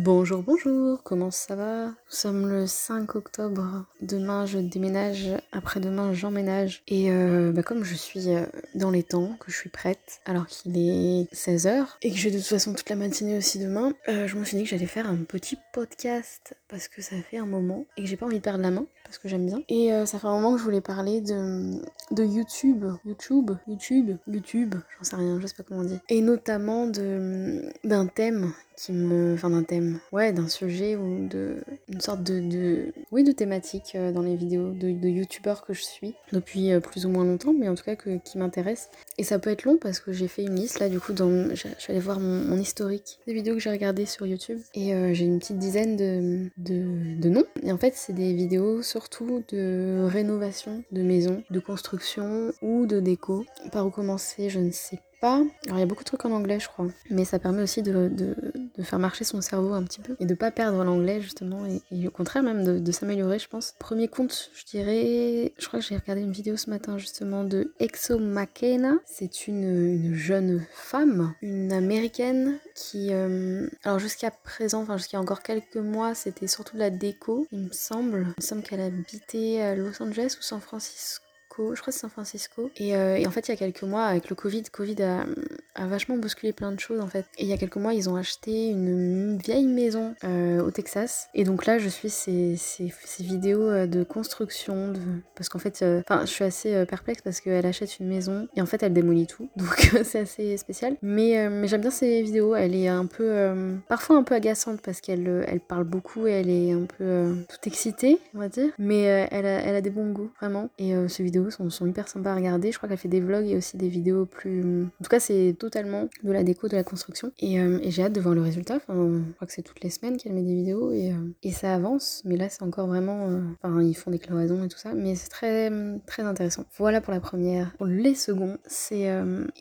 Bonjour, 0.00 0.44
bonjour, 0.44 1.02
comment 1.02 1.32
ça 1.32 1.56
va? 1.56 1.86
Nous 1.86 1.92
sommes 2.06 2.48
le 2.48 2.68
5 2.68 3.16
octobre. 3.16 3.84
Demain, 4.00 4.46
je 4.46 4.60
déménage. 4.60 5.30
Après-demain, 5.50 6.12
j'emménage. 6.12 6.84
Et 6.86 7.10
euh, 7.10 7.50
bah, 7.50 7.64
comme 7.64 7.82
je 7.82 7.96
suis 7.96 8.32
euh, 8.32 8.46
dans 8.76 8.92
les 8.92 9.02
temps, 9.02 9.36
que 9.40 9.50
je 9.50 9.56
suis 9.56 9.70
prête, 9.70 10.20
alors 10.24 10.46
qu'il 10.46 10.78
est 10.78 11.24
16h, 11.34 11.84
et 12.02 12.12
que 12.12 12.16
j'ai 12.16 12.30
de 12.30 12.36
toute 12.36 12.46
façon 12.46 12.74
toute 12.74 12.88
la 12.88 12.94
matinée 12.94 13.36
aussi 13.36 13.58
demain, 13.58 13.92
euh, 14.08 14.28
je 14.28 14.36
me 14.36 14.44
suis 14.44 14.56
dit 14.56 14.62
que 14.62 14.68
j'allais 14.68 14.86
faire 14.86 15.10
un 15.10 15.16
petit 15.16 15.58
podcast 15.72 16.54
parce 16.68 16.86
que 16.86 17.02
ça 17.02 17.16
fait 17.28 17.38
un 17.38 17.46
moment 17.46 17.84
et 17.96 18.02
que 18.02 18.08
j'ai 18.08 18.16
pas 18.16 18.26
envie 18.26 18.38
de 18.38 18.44
perdre 18.44 18.62
la 18.62 18.70
main 18.70 18.86
parce 19.08 19.18
que 19.18 19.28
j'aime 19.28 19.46
bien. 19.46 19.62
Et 19.68 19.90
ça 20.06 20.18
fait 20.18 20.26
un 20.26 20.32
moment 20.32 20.52
que 20.52 20.58
je 20.58 20.64
voulais 20.64 20.80
parler 20.80 21.20
de, 21.20 21.80
de 22.10 22.24
YouTube. 22.24 22.84
YouTube? 23.04 23.52
YouTube? 23.66 24.16
YouTube? 24.26 24.74
J'en 24.98 25.04
sais 25.04 25.16
rien, 25.16 25.40
je 25.40 25.46
sais 25.46 25.54
pas 25.54 25.62
comment 25.62 25.80
on 25.80 25.84
dit. 25.84 25.98
Et 26.08 26.20
notamment 26.20 26.86
d'un 26.86 28.06
thème 28.06 28.52
qui 28.78 28.92
me. 28.92 29.34
Enfin, 29.34 29.50
d'un 29.50 29.64
thème. 29.64 29.98
Ouais, 30.12 30.32
d'un 30.32 30.48
sujet 30.48 30.96
ou 30.96 31.26
de. 31.28 31.56
Une 31.88 32.00
sorte 32.00 32.22
de. 32.22 32.40
de... 32.40 32.92
Oui, 33.10 33.24
de 33.24 33.32
thématique 33.32 33.92
euh, 33.94 34.12
dans 34.12 34.22
les 34.22 34.36
vidéos 34.36 34.70
de, 34.70 34.92
de 34.92 35.08
youtubeurs 35.08 35.64
que 35.64 35.74
je 35.74 35.82
suis 35.82 36.14
depuis 36.32 36.72
euh, 36.72 36.80
plus 36.80 37.04
ou 37.04 37.08
moins 37.08 37.24
longtemps, 37.24 37.52
mais 37.52 37.68
en 37.68 37.74
tout 37.74 37.84
cas 37.84 37.96
que, 37.96 38.18
qui 38.18 38.38
m'intéresse. 38.38 38.90
Et 39.18 39.24
ça 39.24 39.38
peut 39.38 39.50
être 39.50 39.64
long 39.64 39.76
parce 39.76 40.00
que 40.00 40.12
j'ai 40.12 40.28
fait 40.28 40.42
une 40.42 40.54
liste 40.54 40.78
là, 40.78 40.88
du 40.88 41.00
coup, 41.00 41.12
dans... 41.12 41.54
je 41.54 41.68
suis 41.78 41.90
allée 41.90 42.00
voir 42.00 42.20
mon, 42.20 42.56
historique 42.58 43.18
des 43.26 43.34
vidéos 43.34 43.54
que 43.54 43.60
j'ai 43.60 43.70
regardées 43.70 44.06
sur 44.06 44.26
YouTube. 44.26 44.60
Et 44.74 44.94
euh, 44.94 45.12
j'ai 45.12 45.24
une 45.24 45.38
petite 45.38 45.58
dizaine 45.58 45.96
de, 45.96 46.50
de, 46.56 47.20
de 47.20 47.28
noms. 47.28 47.44
Et 47.62 47.72
en 47.72 47.78
fait, 47.78 47.94
c'est 47.96 48.12
des 48.12 48.32
vidéos 48.32 48.82
surtout 48.98 49.44
de 49.52 50.08
rénovation 50.10 50.82
de 50.90 51.02
maisons, 51.02 51.44
de 51.50 51.60
construction 51.60 52.52
ou 52.62 52.84
de 52.84 52.98
déco. 52.98 53.46
Par 53.70 53.86
où 53.86 53.90
commencer, 53.90 54.50
je 54.50 54.58
ne 54.58 54.72
sais 54.72 54.98
pas 55.20 55.34
alors 55.66 55.76
il 55.76 55.80
y 55.80 55.82
a 55.82 55.86
beaucoup 55.86 56.02
de 56.02 56.08
trucs 56.08 56.24
en 56.24 56.32
anglais 56.32 56.60
je 56.60 56.68
crois, 56.68 56.86
mais 57.10 57.24
ça 57.24 57.38
permet 57.38 57.62
aussi 57.62 57.82
de, 57.82 58.08
de, 58.08 58.82
faire 58.82 58.98
marcher 58.98 59.24
son 59.24 59.40
cerveau 59.40 59.72
un 59.72 59.82
petit 59.82 60.00
peu 60.00 60.16
et 60.20 60.26
de 60.26 60.34
pas 60.34 60.50
perdre 60.50 60.82
l'anglais 60.84 61.20
justement 61.20 61.66
et, 61.66 62.06
au 62.06 62.10
contraire 62.10 62.42
même 62.42 62.80
de, 62.80 62.92
s'améliorer 62.92 63.38
je 63.38 63.48
pense. 63.48 63.74
Premier 63.78 64.08
compte 64.08 64.50
je 64.54 64.64
dirais, 64.64 65.52
je 65.58 65.66
crois 65.66 65.80
que 65.80 65.86
j'ai 65.86 65.96
regardé 65.96 66.22
une 66.22 66.32
vidéo 66.32 66.56
ce 66.56 66.70
matin 66.70 66.98
justement 66.98 67.44
de 67.44 67.74
Exo 67.80 68.18
McKenna. 68.18 68.94
C'est 69.04 69.46
une, 69.46 69.64
une, 69.64 70.14
jeune 70.14 70.64
femme, 70.72 71.34
une 71.42 71.72
américaine 71.72 72.58
qui, 72.74 73.08
euh, 73.12 73.68
alors 73.84 73.98
jusqu'à 73.98 74.30
présent, 74.30 74.82
enfin 74.82 74.96
jusqu'à 74.96 75.20
encore 75.20 75.42
quelques 75.42 75.76
mois 75.76 76.14
c'était 76.14 76.46
surtout 76.46 76.74
de 76.74 76.80
la 76.80 76.90
déco 76.90 77.46
il 77.52 77.60
me 77.60 77.72
semble. 77.72 78.26
Il 78.38 78.42
me 78.42 78.46
semble 78.46 78.62
qu'elle 78.62 78.80
habitait 78.80 79.60
à 79.60 79.74
Los 79.74 80.02
Angeles 80.02 80.36
ou 80.38 80.42
San 80.42 80.60
Francisco 80.60 81.27
je 81.74 81.80
crois 81.80 81.92
que 81.92 81.92
c'est 81.92 82.00
San 82.00 82.10
Francisco. 82.10 82.70
Euh, 82.80 83.16
et, 83.16 83.26
en 83.26 83.30
fait, 83.30 83.48
il 83.48 83.50
y 83.50 83.54
a 83.54 83.56
quelques 83.56 83.82
mois, 83.82 84.04
avec 84.04 84.30
le 84.30 84.36
Covid, 84.36 84.64
Covid 84.72 85.02
a, 85.02 85.86
vachement 85.86 86.16
bousculé 86.16 86.52
plein 86.52 86.72
de 86.72 86.80
choses 86.80 87.00
en 87.00 87.06
fait. 87.06 87.26
Et 87.38 87.44
il 87.44 87.48
y 87.48 87.52
a 87.52 87.56
quelques 87.56 87.76
mois, 87.76 87.94
ils 87.94 88.10
ont 88.10 88.16
acheté 88.16 88.68
une 88.68 89.38
vieille 89.38 89.66
maison 89.66 90.14
euh, 90.24 90.60
au 90.60 90.70
Texas. 90.70 91.28
Et 91.34 91.44
donc 91.44 91.66
là, 91.66 91.78
je 91.78 91.88
suis 91.88 92.10
ces, 92.10 92.56
ces, 92.56 92.92
vidéos 93.20 93.62
euh, 93.62 93.86
de 93.86 94.02
construction, 94.02 94.92
parce 95.34 95.48
qu'en 95.48 95.58
fait, 95.58 95.84
enfin, 96.00 96.22
je 96.22 96.30
suis 96.30 96.44
assez 96.44 96.84
perplexe 96.86 97.22
parce 97.22 97.40
qu'elle 97.40 97.66
achète 97.66 97.98
une 98.00 98.08
maison 98.08 98.48
et 98.56 98.62
en 98.62 98.66
fait, 98.66 98.82
elle 98.82 98.92
démolit 98.92 99.26
tout. 99.26 99.48
Donc 99.56 99.90
c'est 100.04 100.20
assez 100.20 100.56
spécial. 100.56 100.96
Mais, 101.02 101.48
mais 101.50 101.68
j'aime 101.68 101.80
bien 101.80 101.90
ces 101.90 102.22
vidéos. 102.22 102.54
Elle 102.54 102.74
est 102.74 102.88
un 102.88 103.06
peu, 103.06 103.78
parfois 103.88 104.16
un 104.16 104.22
peu 104.22 104.34
agaçante 104.34 104.80
parce 104.82 105.00
qu'elle 105.00 105.44
elle 105.46 105.60
parle 105.60 105.84
beaucoup 105.84 106.26
et 106.26 106.32
elle 106.32 106.50
est 106.50 106.72
un 106.72 106.86
peu 106.86 107.34
tout 107.48 107.68
excitée, 107.68 108.18
on 108.34 108.38
va 108.38 108.48
dire. 108.48 108.70
Mais 108.78 109.02
elle, 109.02 109.46
a, 109.46 109.60
elle 109.60 109.76
a 109.76 109.80
des 109.80 109.90
bons 109.90 110.10
goûts, 110.10 110.30
vraiment. 110.40 110.70
Et 110.78 110.92
ces 111.08 111.22
vidéos 111.22 111.47
sont, 111.50 111.86
hyper 111.86 112.08
sympas 112.08 112.32
à 112.32 112.34
regarder. 112.34 112.72
Je 112.72 112.76
crois 112.76 112.88
qu'elle 112.88 112.98
fait 112.98 113.08
des 113.08 113.20
vlogs 113.20 113.46
et 113.46 113.56
aussi 113.56 113.76
des 113.76 113.88
vidéos 113.88 114.26
plus. 114.26 114.84
En 114.84 115.04
tout 115.04 115.10
cas, 115.10 115.20
c'est 115.20 115.56
totalement 115.58 116.08
de 116.22 116.32
la 116.32 116.42
déco, 116.42 116.68
de 116.68 116.76
la 116.76 116.84
construction. 116.84 117.32
Et, 117.38 117.60
euh, 117.60 117.78
j'ai 117.84 118.04
hâte 118.04 118.12
de 118.12 118.20
voir 118.20 118.34
le 118.34 118.42
résultat. 118.42 118.76
Enfin, 118.76 118.94
je 118.94 119.32
crois 119.34 119.46
que 119.46 119.52
c'est 119.52 119.62
toutes 119.62 119.82
les 119.82 119.90
semaines 119.90 120.16
qu'elle 120.16 120.32
met 120.32 120.42
des 120.42 120.54
vidéos 120.54 120.92
et, 120.92 121.12
euh, 121.12 121.34
et 121.42 121.52
ça 121.52 121.74
avance. 121.74 122.22
Mais 122.24 122.36
là, 122.36 122.48
c'est 122.48 122.62
encore 122.62 122.86
vraiment. 122.86 123.28
Euh, 123.28 123.40
enfin, 123.62 123.82
ils 123.82 123.94
font 123.96 124.10
des 124.10 124.18
cloisons 124.18 124.64
et 124.64 124.68
tout 124.68 124.78
ça. 124.78 124.92
Mais 124.94 125.14
c'est 125.14 125.28
très, 125.28 125.70
très 126.06 126.22
intéressant. 126.22 126.64
Voilà 126.76 127.00
pour 127.00 127.12
la 127.12 127.20
première. 127.20 127.72
Pour 127.76 127.86
les 127.86 128.14
seconds, 128.14 128.58
c'est 128.66 129.08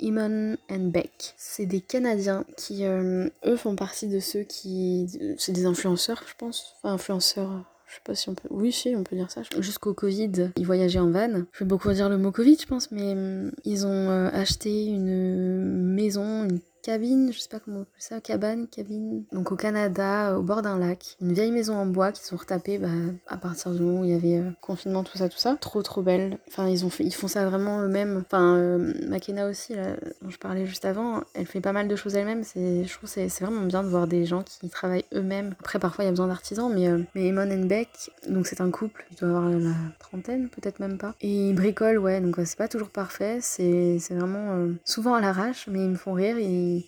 Imon 0.02 0.58
and 0.70 0.90
Beck. 0.90 1.34
C'est 1.38 1.66
des 1.66 1.82
Canadiens 1.82 2.46
qui, 2.58 2.84
eux, 2.84 3.56
font 3.58 3.76
partie 3.76 4.08
de 4.08 4.20
ceux 4.20 4.44
qui. 4.44 5.36
C'est 5.38 5.52
des 5.52 5.66
influenceurs, 5.66 6.24
je 6.28 6.34
pense. 6.38 6.76
Enfin, 6.78 6.94
influenceurs 6.94 7.66
je 7.88 7.96
sais 7.96 8.02
pas 8.04 8.16
si 8.16 8.30
on 8.30 8.36
peut. 8.36 8.48
Oui, 8.52 8.72
si, 8.72 8.94
on 8.96 9.04
peut 9.04 9.16
dire 9.16 9.32
ça. 9.32 9.42
Jusqu'au 9.60 9.94
Covid, 9.94 10.52
ils 10.58 10.66
voyageaient 10.66 11.00
en 11.00 11.10
van. 11.10 11.44
Je 11.54 11.60
vais 11.60 11.66
beaucoup 11.66 11.92
dire 11.92 12.10
le 12.10 12.18
mot 12.18 12.32
Covid, 12.32 12.58
je 12.60 12.66
pense, 12.66 12.92
mais 12.92 13.14
hum, 13.14 13.52
ils 13.64 13.88
ont 13.88 14.10
euh, 14.10 14.30
acheté 14.34 14.86
une 14.88 15.94
maison, 15.94 16.44
une 16.44 16.60
cabine, 16.88 17.34
je 17.34 17.40
sais 17.40 17.50
pas 17.50 17.60
comment 17.60 17.80
on 17.80 17.82
appelle 17.82 17.94
ça, 17.98 18.22
cabane, 18.22 18.66
cabine. 18.68 19.26
Donc 19.34 19.52
au 19.52 19.58
Canada, 19.58 20.38
au 20.40 20.42
bord 20.42 20.62
d'un 20.62 20.80
lac, 20.80 21.18
une 21.20 21.34
vieille 21.34 21.52
maison 21.52 21.76
en 21.76 21.86
bois 21.86 22.14
qui 22.14 22.24
sont 22.24 22.38
retapées 22.38 22.78
bah, 22.78 22.88
à 23.28 23.36
partir 23.36 23.74
du 23.74 23.82
moment 23.82 24.02
où 24.02 24.04
il 24.06 24.12
y 24.12 24.14
avait 24.14 24.38
euh, 24.38 24.52
confinement, 24.62 25.04
tout 25.04 25.18
ça, 25.18 25.28
tout 25.28 25.38
ça. 25.38 25.58
Trop 25.60 25.82
trop 25.84 26.02
belle. 26.02 26.38
Enfin, 26.48 26.70
ils, 26.70 26.86
ont 26.86 26.90
ils 27.00 27.14
font 27.14 27.28
ça 27.28 27.46
vraiment 27.46 27.82
eux-mêmes. 27.82 28.24
Enfin, 28.26 28.56
euh, 28.56 28.94
Makena 29.06 29.50
aussi, 29.50 29.74
dont 30.22 30.30
je 30.30 30.38
parlais 30.38 30.66
juste 30.66 30.86
avant, 30.86 31.24
elle 31.34 31.46
fait 31.46 31.60
pas 31.60 31.74
mal 31.74 31.90
de 31.90 31.96
choses 31.98 32.16
elle-même. 32.16 32.44
Je 32.56 32.90
trouve 32.90 33.14
que 33.14 33.28
c'est 33.28 33.44
vraiment 33.44 33.66
bien 33.66 33.84
de 33.84 33.90
voir 33.90 34.08
des 34.08 34.26
gens 34.26 34.44
qui 34.44 34.70
travaillent 34.70 35.06
eux-mêmes. 35.14 35.56
Après, 35.60 35.80
parfois, 35.80 36.06
il 36.06 36.08
y 36.08 36.10
a 36.10 36.12
besoin 36.12 36.28
d'artisans, 36.28 36.72
mais, 36.74 36.88
euh, 36.88 37.00
mais 37.16 37.28
Emon 37.28 37.52
and 37.52 37.66
Beck, 37.66 38.12
donc 38.30 38.48
c'est 38.48 38.62
un 38.62 38.72
couple, 38.72 39.06
il 39.12 39.18
doit 39.18 39.28
avoir 39.28 39.50
la 39.50 39.74
trentaine, 40.00 40.48
peut-être 40.48 40.80
même 40.80 40.98
pas. 40.98 41.16
Et 41.20 41.50
ils 41.50 41.54
bricolent, 41.54 41.98
ouais, 41.98 42.22
donc 42.22 42.38
c'est 42.46 42.58
pas 42.58 42.70
toujours 42.70 42.90
parfait. 42.90 43.40
C'est 43.42 43.98
vraiment 44.12 44.70
souvent 44.86 45.16
à 45.16 45.20
l'arrache, 45.20 45.68
mais 45.70 45.84
ils 45.84 45.90
me 45.90 45.96
font 45.96 46.14
rire. 46.14 46.38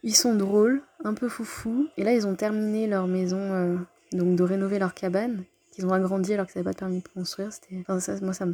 Ils 0.03 0.15
sont 0.15 0.35
drôles, 0.35 0.81
un 1.03 1.13
peu 1.13 1.29
foufou. 1.29 1.87
Et 1.97 2.03
là, 2.03 2.13
ils 2.13 2.27
ont 2.27 2.35
terminé 2.35 2.87
leur 2.87 3.07
maison, 3.07 3.39
euh, 3.39 3.77
donc 4.11 4.35
de 4.35 4.43
rénover 4.43 4.79
leur 4.79 4.93
cabane, 4.93 5.43
qu'ils 5.71 5.85
ont 5.85 5.93
agrandi 5.93 6.33
alors 6.33 6.47
qu'ils 6.47 6.59
n'avaient 6.59 6.69
pas 6.69 6.73
de 6.73 6.79
permis 6.79 7.01
de 7.01 7.07
construire. 7.07 7.49
Enfin, 7.81 7.99
ça, 7.99 8.15
moi, 8.21 8.33
ça 8.33 8.45
me 8.45 8.53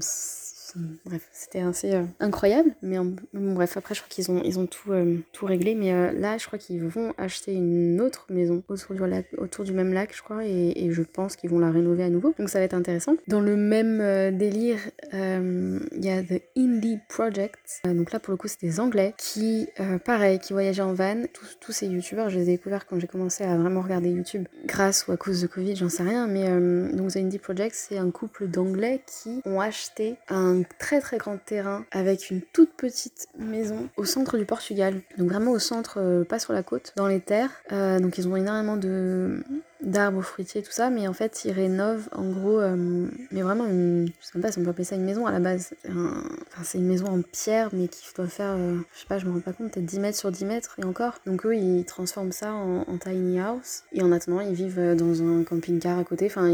bref, 1.05 1.27
c'était 1.31 1.61
assez 1.61 1.93
euh, 1.93 2.03
incroyable. 2.19 2.71
Mais 2.81 2.97
bref, 3.33 3.77
après, 3.77 3.95
je 3.95 4.01
crois 4.01 4.09
qu'ils 4.09 4.31
ont, 4.31 4.41
ils 4.43 4.59
ont 4.59 4.65
tout, 4.65 4.91
euh, 4.91 5.17
tout 5.31 5.45
réglé. 5.45 5.75
Mais 5.75 5.93
euh, 5.93 6.11
là, 6.11 6.37
je 6.37 6.45
crois 6.45 6.59
qu'ils 6.59 6.83
vont 6.83 7.13
acheter 7.17 7.53
une 7.53 8.01
autre 8.01 8.25
maison 8.29 8.63
autour 8.67 8.95
du, 8.95 9.05
lac, 9.07 9.27
autour 9.37 9.65
du 9.65 9.73
même 9.73 9.93
lac, 9.93 10.15
je 10.15 10.21
crois. 10.21 10.45
Et, 10.45 10.89
je 10.91 11.01
pense 11.01 11.35
qu'ils 11.35 11.49
vont 11.49 11.59
la 11.59 11.71
rénover 11.71 12.03
à 12.03 12.09
nouveau. 12.09 12.33
Donc 12.37 12.49
ça 12.49 12.59
va 12.59 12.65
être 12.65 12.73
intéressant. 12.73 13.15
Dans 13.27 13.41
le 13.41 13.55
même 13.55 14.37
délire, 14.37 14.77
il 15.11 15.79
y 16.05 16.09
a 16.09 16.21
The 16.21 16.41
Indie 16.55 16.99
Project. 17.09 17.81
donc 17.83 18.11
là, 18.11 18.19
pour 18.19 18.31
le 18.31 18.37
coup, 18.37 18.47
c'est 18.47 18.61
des 18.61 18.79
Anglais 18.79 19.13
qui, 19.17 19.67
pareil, 20.05 20.39
qui 20.39 20.53
voyageaient 20.53 20.83
en 20.83 20.93
van. 20.93 21.23
Tous, 21.33 21.57
tous 21.59 21.71
ces 21.71 21.87
youtubeurs, 21.87 22.29
je 22.29 22.37
les 22.37 22.43
ai 22.43 22.57
découverts 22.57 22.85
quand 22.85 22.99
j'ai 22.99 23.07
commencé 23.07 23.43
à 23.43 23.57
vraiment 23.57 23.81
regarder 23.81 24.09
YouTube. 24.09 24.47
Grâce 24.65 25.07
ou 25.07 25.11
à 25.11 25.17
cause 25.17 25.41
de 25.41 25.47
Covid, 25.47 25.75
j'en 25.75 25.89
sais 25.89 26.03
rien. 26.03 26.27
Mais 26.27 26.45
donc 26.95 27.11
The 27.11 27.17
Indie 27.17 27.39
Project, 27.39 27.75
c'est 27.75 27.97
un 27.97 28.11
couple 28.11 28.47
d'Anglais 28.47 29.01
qui 29.07 29.41
ont 29.45 29.59
acheté 29.59 30.15
un 30.29 30.61
très 30.65 30.99
très 30.99 31.17
grand 31.17 31.37
terrain 31.37 31.85
avec 31.91 32.29
une 32.29 32.41
toute 32.41 32.73
petite 32.73 33.27
maison 33.37 33.89
au 33.97 34.05
centre 34.05 34.37
du 34.37 34.45
Portugal. 34.45 35.01
Donc 35.17 35.29
vraiment 35.29 35.51
au 35.51 35.59
centre, 35.59 35.99
euh, 35.99 36.23
pas 36.23 36.39
sur 36.39 36.53
la 36.53 36.63
côte, 36.63 36.93
dans 36.95 37.07
les 37.07 37.19
terres. 37.19 37.51
Euh, 37.71 37.99
donc 37.99 38.17
ils 38.17 38.27
ont 38.27 38.35
énormément 38.35 38.77
de 38.77 39.43
d'arbres 39.85 40.21
fruitiers 40.21 40.61
tout 40.61 40.71
ça 40.71 40.89
mais 40.89 41.07
en 41.07 41.13
fait 41.13 41.45
ils 41.45 41.51
rénovent 41.51 42.09
en 42.11 42.29
gros 42.29 42.59
euh, 42.59 43.07
mais 43.31 43.41
vraiment 43.41 43.65
une, 43.65 44.07
je 44.19 44.27
sais 44.27 44.39
pas 44.39 44.51
si 44.51 44.59
on 44.59 44.63
peut 44.63 44.71
appeler 44.71 44.83
ça 44.83 44.95
une 44.95 45.05
maison 45.05 45.25
à 45.25 45.31
la 45.31 45.39
base 45.39 45.73
enfin 45.87 46.63
c'est 46.63 46.77
une 46.77 46.87
maison 46.87 47.07
en 47.07 47.21
pierre 47.21 47.69
mais 47.71 47.87
qui 47.87 48.03
doit 48.15 48.27
faire 48.27 48.57
je 48.57 48.99
sais 48.99 49.07
pas 49.07 49.19
je 49.19 49.25
me 49.25 49.31
rends 49.31 49.39
pas 49.39 49.53
compte 49.53 49.71
peut-être 49.71 49.85
10 49.85 49.99
mètres 49.99 50.17
sur 50.17 50.31
10 50.31 50.45
mètres 50.45 50.75
et 50.79 50.83
encore. 50.83 51.15
Donc 51.25 51.45
eux 51.45 51.55
ils 51.55 51.85
transforment 51.85 52.31
ça 52.31 52.53
en, 52.53 52.97
tiny 52.97 53.39
house 53.39 53.83
et 53.91 54.01
en 54.01 54.11
attendant 54.11 54.39
ils 54.39 54.53
vivent 54.53 54.95
dans 54.95 55.21
un 55.21 55.43
camping-car 55.43 55.99
à 55.99 56.03
côté. 56.03 56.25
Enfin 56.25 56.49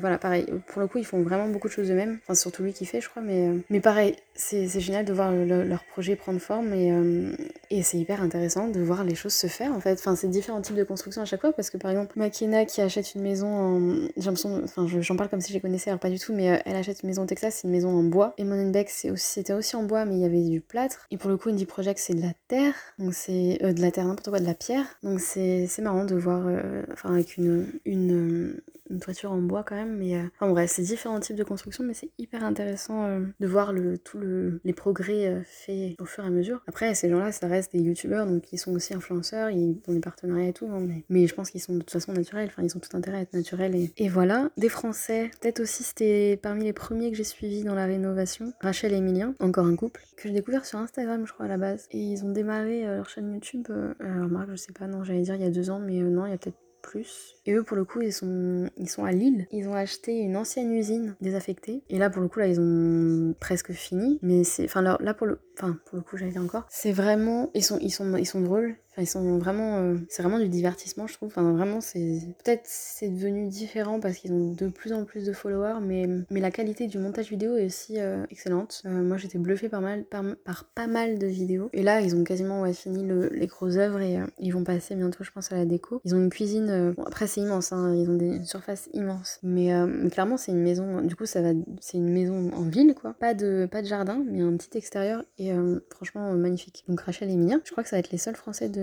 voilà 0.00 0.18
pareil. 0.18 0.46
Pour 0.68 0.80
le 0.80 0.88
coup 0.88 0.98
ils 0.98 1.06
font 1.06 1.22
vraiment 1.22 1.48
beaucoup 1.48 1.68
de 1.68 1.72
choses 1.72 1.90
eux-mêmes. 1.90 2.18
Enfin 2.22 2.34
surtout 2.34 2.62
lui 2.62 2.72
qui 2.72 2.86
fait 2.86 3.00
je 3.00 3.08
crois 3.08 3.22
mais 3.22 3.50
mais 3.70 3.80
pareil 3.80 4.16
c'est 4.40 4.80
génial 4.80 5.04
de 5.04 5.12
voir 5.12 5.32
leur 5.32 5.84
projet 5.84 6.16
prendre 6.16 6.40
forme 6.40 6.72
et, 6.72 6.90
euh, 6.92 7.32
et 7.70 7.82
c'est 7.82 7.98
hyper 7.98 8.22
intéressant 8.22 8.68
de 8.68 8.80
voir 8.80 9.04
les 9.04 9.14
choses 9.14 9.34
se 9.34 9.46
faire 9.46 9.72
en 9.72 9.80
fait. 9.80 9.92
Enfin, 9.92 10.16
c'est 10.16 10.28
différents 10.28 10.60
types 10.60 10.76
de 10.76 10.84
construction 10.84 11.22
à 11.22 11.24
chaque 11.24 11.40
fois 11.40 11.52
parce 11.52 11.70
que 11.70 11.76
par 11.76 11.90
exemple, 11.90 12.18
Makina 12.18 12.64
qui 12.64 12.80
achète 12.80 13.14
une 13.14 13.22
maison 13.22 13.46
en. 13.46 14.08
J'ai. 14.16 14.30
Enfin, 14.30 14.86
j'en 14.86 15.16
parle 15.16 15.28
comme 15.28 15.40
si 15.40 15.50
je 15.50 15.54
les 15.54 15.60
connaissais, 15.60 15.90
alors 15.90 16.00
pas 16.00 16.10
du 16.10 16.18
tout, 16.18 16.32
mais 16.32 16.50
euh, 16.50 16.56
elle 16.64 16.76
achète 16.76 17.02
une 17.02 17.08
maison 17.08 17.22
au 17.22 17.26
Texas, 17.26 17.56
c'est 17.56 17.68
une 17.68 17.72
maison 17.72 17.90
en 17.90 18.02
bois. 18.02 18.34
Et 18.38 18.44
Monenbeck, 18.44 18.88
c'était 18.88 19.12
aussi, 19.12 19.44
aussi 19.52 19.76
en 19.76 19.82
bois, 19.82 20.04
mais 20.04 20.14
il 20.14 20.20
y 20.20 20.24
avait 20.24 20.42
du 20.42 20.60
plâtre. 20.60 21.06
Et 21.10 21.18
pour 21.18 21.30
le 21.30 21.36
coup, 21.36 21.50
Indie 21.50 21.66
Project, 21.66 21.98
c'est 21.98 22.14
de 22.14 22.22
la 22.22 22.32
terre. 22.48 22.74
Donc 22.98 23.14
c'est. 23.14 23.58
Euh, 23.62 23.72
de 23.72 23.80
la 23.80 23.90
terre, 23.90 24.06
n'importe 24.06 24.30
quoi, 24.30 24.40
de 24.40 24.46
la 24.46 24.54
pierre. 24.54 24.86
Donc 25.02 25.20
c'est 25.20 25.68
marrant 25.80 26.04
de 26.04 26.14
voir. 26.14 26.46
enfin, 26.92 27.12
avec 27.12 27.36
une, 27.36 27.66
une, 27.84 28.60
une 28.88 29.00
toiture 29.00 29.32
en 29.32 29.38
bois 29.38 29.64
quand 29.64 29.76
même. 29.76 29.96
Mais. 29.96 30.16
enfin 30.16 30.50
bref, 30.50 30.70
c'est 30.70 30.82
différents 30.82 31.20
types 31.20 31.36
de 31.36 31.44
construction, 31.44 31.84
mais 31.84 31.94
c'est 31.94 32.10
hyper 32.18 32.42
intéressant 32.44 33.06
de 33.38 33.46
voir 33.46 33.72
le, 33.72 33.98
tout 33.98 34.18
le 34.18 34.29
les 34.64 34.72
progrès 34.72 35.26
euh, 35.26 35.40
faits 35.44 36.00
au 36.00 36.04
fur 36.04 36.24
et 36.24 36.26
à 36.26 36.30
mesure. 36.30 36.62
Après, 36.66 36.94
ces 36.94 37.10
gens-là, 37.10 37.32
ça 37.32 37.46
reste 37.46 37.72
des 37.72 37.80
youtubeurs, 37.80 38.26
donc 38.26 38.52
ils 38.52 38.58
sont 38.58 38.72
aussi 38.72 38.94
influenceurs, 38.94 39.50
ils 39.50 39.80
ont 39.86 39.92
des 39.92 40.00
partenariats 40.00 40.48
et 40.48 40.52
tout, 40.52 40.66
hein, 40.66 40.86
mais, 41.08 41.26
je 41.26 41.34
pense 41.34 41.50
qu'ils 41.50 41.60
sont 41.60 41.74
de 41.74 41.80
toute 41.80 41.90
façon 41.90 42.12
naturels, 42.12 42.48
enfin 42.50 42.62
ils 42.62 42.76
ont 42.76 42.80
tout 42.80 42.96
intérêt 42.96 43.18
à 43.18 43.20
être 43.22 43.34
naturels. 43.34 43.74
Et, 43.96 44.08
voilà, 44.08 44.50
des 44.56 44.68
Français, 44.68 45.30
peut-être 45.40 45.60
aussi 45.60 45.82
c'était 45.82 46.38
parmi 46.42 46.64
les 46.64 46.72
premiers 46.72 47.10
que 47.10 47.16
j'ai 47.16 47.24
suivis 47.24 47.62
dans 47.62 47.74
la 47.74 47.86
rénovation, 47.86 48.52
Rachel 48.60 48.92
et 48.92 48.96
Emilien, 48.96 49.34
encore 49.40 49.66
un 49.66 49.76
couple, 49.76 50.02
que 50.16 50.28
j'ai 50.28 50.34
découvert 50.34 50.64
sur 50.64 50.78
Instagram, 50.78 51.26
je 51.26 51.32
crois, 51.32 51.46
à 51.46 51.48
la 51.48 51.58
base. 51.58 51.86
Et 51.90 51.98
ils 51.98 52.24
ont 52.24 52.32
démarré 52.32 52.86
euh, 52.86 52.96
leur 52.96 53.08
chaîne 53.08 53.32
YouTube, 53.32 53.66
euh, 53.70 53.94
alors 54.00 54.28
Marc, 54.28 54.50
je 54.50 54.56
sais 54.56 54.72
pas, 54.72 54.86
non, 54.86 55.04
j'allais 55.04 55.22
dire 55.22 55.34
il 55.34 55.42
y 55.42 55.46
a 55.46 55.50
deux 55.50 55.70
ans, 55.70 55.78
mais 55.78 56.00
non, 56.00 56.26
il 56.26 56.30
y 56.30 56.34
a 56.34 56.38
peut-être 56.38 56.58
plus. 56.80 57.36
Et 57.46 57.52
eux, 57.52 57.62
pour 57.62 57.76
le 57.76 57.84
coup, 57.84 58.00
ils 58.00 58.12
sont, 58.12 58.68
ils 58.76 58.88
sont 58.88 59.04
à 59.04 59.12
Lille. 59.12 59.46
Ils 59.52 59.68
ont 59.68 59.74
acheté 59.74 60.18
une 60.18 60.36
ancienne 60.36 60.72
usine 60.72 61.16
désaffectée. 61.20 61.82
Et 61.88 61.98
là, 61.98 62.10
pour 62.10 62.22
le 62.22 62.28
coup, 62.28 62.38
là, 62.38 62.46
ils 62.46 62.60
ont 62.60 63.34
presque 63.38 63.72
fini. 63.72 64.18
Mais 64.22 64.44
c'est, 64.44 64.64
enfin, 64.64 64.82
là, 64.82 65.14
pour 65.14 65.26
le, 65.26 65.40
enfin, 65.56 65.78
pour 65.86 65.96
le 65.96 66.02
coup, 66.02 66.16
j'allais 66.16 66.38
encore. 66.38 66.66
C'est 66.68 66.92
vraiment, 66.92 67.50
ils 67.54 67.64
sont, 67.64 67.78
ils 67.80 67.90
sont, 67.90 68.16
ils 68.16 68.26
sont 68.26 68.40
drôles. 68.40 68.76
Enfin, 68.92 69.02
ils 69.02 69.06
sont 69.06 69.38
vraiment, 69.38 69.78
euh, 69.78 69.98
c'est 70.08 70.22
vraiment 70.22 70.40
du 70.40 70.48
divertissement, 70.48 71.06
je 71.06 71.14
trouve. 71.14 71.28
Enfin, 71.28 71.52
vraiment, 71.52 71.80
c'est, 71.80 72.18
peut-être 72.42 72.62
c'est 72.64 73.08
devenu 73.08 73.46
différent 73.46 74.00
parce 74.00 74.16
qu'ils 74.16 74.32
ont 74.32 74.52
de 74.52 74.66
plus 74.66 74.92
en 74.92 75.04
plus 75.04 75.24
de 75.24 75.32
followers, 75.32 75.78
mais, 75.80 76.08
mais 76.30 76.40
la 76.40 76.50
qualité 76.50 76.88
du 76.88 76.98
montage 76.98 77.30
vidéo 77.30 77.56
est 77.56 77.66
aussi 77.66 78.00
euh, 78.00 78.24
excellente. 78.30 78.82
Euh, 78.86 79.02
moi, 79.02 79.16
j'étais 79.16 79.38
bluffée 79.38 79.68
par 79.68 79.80
mal, 79.80 80.04
par, 80.04 80.24
par, 80.44 80.64
pas 80.64 80.88
mal 80.88 81.20
de 81.20 81.26
vidéos. 81.28 81.70
Et 81.72 81.84
là, 81.84 82.00
ils 82.00 82.16
ont 82.16 82.24
quasiment 82.24 82.70
fini 82.72 83.04
le, 83.04 83.28
les 83.28 83.46
grosses 83.46 83.76
œuvres 83.76 84.00
et 84.00 84.18
ils 84.40 84.52
vont 84.52 84.64
passer 84.64 84.96
bientôt, 84.96 85.22
je 85.22 85.30
pense, 85.30 85.52
à 85.52 85.56
la 85.56 85.66
déco. 85.66 86.00
Ils 86.04 86.14
ont 86.16 86.18
une 86.18 86.30
cuisine. 86.30 86.92
bon, 86.96 87.04
après, 87.04 87.28
c'est 87.28 87.40
immense. 87.40 87.72
Hein, 87.72 87.94
ils 87.94 88.10
ont 88.10 88.18
une 88.18 88.44
surface 88.44 88.88
immense. 88.92 89.38
Mais, 89.44 89.70
mais 89.86 90.10
clairement, 90.10 90.36
c'est 90.36 90.50
une 90.50 90.62
maison. 90.62 91.00
Du 91.02 91.14
coup, 91.14 91.26
ça 91.26 91.42
va, 91.42 91.50
c'est 91.80 91.98
une 91.98 92.12
maison 92.12 92.50
en 92.54 92.62
ville, 92.62 92.94
quoi. 93.00 93.14
Pas 93.20 93.34
de, 93.34 93.68
pas 93.70 93.82
de 93.82 93.86
jardin, 93.86 94.24
mais 94.28 94.40
un 94.40 94.56
petit 94.56 94.76
extérieur 94.76 95.22
et 95.38 95.52
franchement 95.90 96.32
magnifique. 96.32 96.84
Donc 96.88 97.00
Rachel 97.02 97.30
et 97.30 97.36
Mia, 97.36 97.58
je 97.64 97.70
crois 97.70 97.84
que 97.84 97.88
ça 97.88 97.96
va 97.96 98.00
être 98.00 98.10
les 98.10 98.18
seuls 98.18 98.36
Français 98.36 98.68
de 98.68 98.79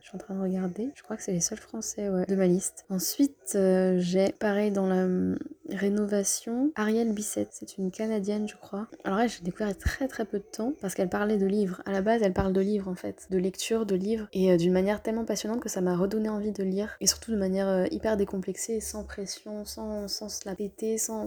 je 0.00 0.06
suis 0.06 0.14
en 0.14 0.18
train 0.18 0.34
de 0.34 0.42
regarder. 0.42 0.90
Je 0.94 1.02
crois 1.02 1.16
que 1.16 1.22
c'est 1.22 1.32
les 1.32 1.40
seuls 1.40 1.58
français 1.58 2.08
de 2.28 2.34
ma 2.34 2.46
liste. 2.46 2.84
Ensuite, 2.90 3.54
euh, 3.54 3.96
j'ai 3.98 4.32
pareil 4.32 4.70
dans 4.70 4.86
la 4.86 5.04
hum, 5.04 5.38
rénovation 5.70 6.72
Ariel 6.76 7.12
Bissette. 7.12 7.48
C'est 7.52 7.78
une 7.78 7.90
Canadienne, 7.90 8.48
je 8.48 8.56
crois. 8.56 8.88
Alors 9.04 9.20
elle, 9.20 9.28
j'ai 9.28 9.42
découvert 9.42 9.76
très 9.76 10.08
très 10.08 10.24
peu 10.24 10.38
de 10.38 10.44
temps 10.44 10.72
parce 10.80 10.94
qu'elle 10.94 11.08
parlait 11.08 11.38
de 11.38 11.46
livres. 11.46 11.82
À 11.86 11.92
la 11.92 12.02
base, 12.02 12.22
elle 12.22 12.32
parle 12.32 12.52
de 12.52 12.60
livres 12.60 12.88
en 12.88 12.94
fait, 12.94 13.26
de 13.30 13.38
lecture, 13.38 13.86
de 13.86 13.94
livres 13.94 14.28
et 14.32 14.52
euh, 14.52 14.56
d'une 14.56 14.72
manière 14.72 15.02
tellement 15.02 15.24
passionnante 15.24 15.60
que 15.60 15.68
ça 15.68 15.80
m'a 15.80 15.96
redonné 15.96 16.28
envie 16.28 16.52
de 16.52 16.62
lire 16.62 16.96
et 17.00 17.06
surtout 17.06 17.32
de 17.32 17.36
manière 17.36 17.68
euh, 17.68 17.84
hyper 17.90 18.16
décomplexée, 18.16 18.80
sans 18.80 19.04
pression, 19.04 19.64
sans, 19.64 20.08
sans 20.08 20.28
se 20.28 20.46
la 20.46 20.54
péter, 20.54 20.98
sans, 20.98 21.26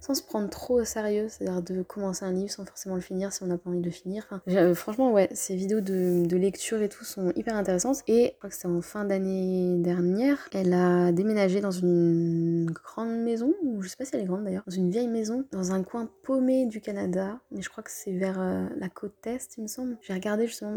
sans 0.00 0.14
se 0.14 0.22
prendre 0.22 0.48
trop 0.48 0.80
au 0.80 0.84
sérieux. 0.84 1.26
C'est-à-dire 1.28 1.62
de 1.62 1.82
commencer 1.82 2.24
un 2.24 2.32
livre 2.32 2.50
sans 2.50 2.64
forcément 2.64 2.94
le 2.94 3.00
finir 3.00 3.32
si 3.32 3.42
on 3.42 3.46
n'a 3.46 3.58
pas 3.58 3.70
envie 3.70 3.80
de 3.80 3.84
le 3.84 3.90
finir. 3.90 4.26
franchement, 4.74 5.12
ouais, 5.12 5.28
ces 5.32 5.56
vidéos 5.56 5.80
de, 5.80 6.24
de 6.26 6.36
lecture 6.36 6.82
et 6.82 6.88
tout 6.88 7.04
sont 7.04 7.32
hyper 7.42 7.56
intéressantes 7.56 8.02
et 8.06 8.30
je 8.32 8.38
crois 8.38 8.50
que 8.50 8.54
c'était 8.54 8.68
en 8.68 8.80
fin 8.80 9.04
d'année 9.04 9.76
dernière, 9.78 10.48
elle 10.52 10.72
a 10.72 11.10
déménagé 11.10 11.60
dans 11.60 11.72
une 11.72 12.70
grande 12.70 13.18
maison, 13.18 13.52
ou 13.62 13.82
je 13.82 13.88
sais 13.88 13.96
pas 13.96 14.04
si 14.04 14.14
elle 14.14 14.22
est 14.22 14.26
grande 14.26 14.44
d'ailleurs, 14.44 14.62
dans 14.66 14.74
une 14.74 14.90
vieille 14.90 15.08
maison, 15.08 15.44
dans 15.50 15.72
un 15.72 15.82
coin 15.82 16.08
paumé 16.22 16.66
du 16.66 16.80
Canada, 16.80 17.40
mais 17.50 17.62
je 17.62 17.68
crois 17.68 17.82
que 17.82 17.90
c'est 17.90 18.12
vers 18.12 18.40
euh, 18.40 18.68
la 18.76 18.88
côte 18.88 19.26
est, 19.26 19.56
il 19.58 19.62
me 19.62 19.66
semble. 19.66 19.96
J'ai 20.02 20.14
regardé 20.14 20.46
justement 20.46 20.76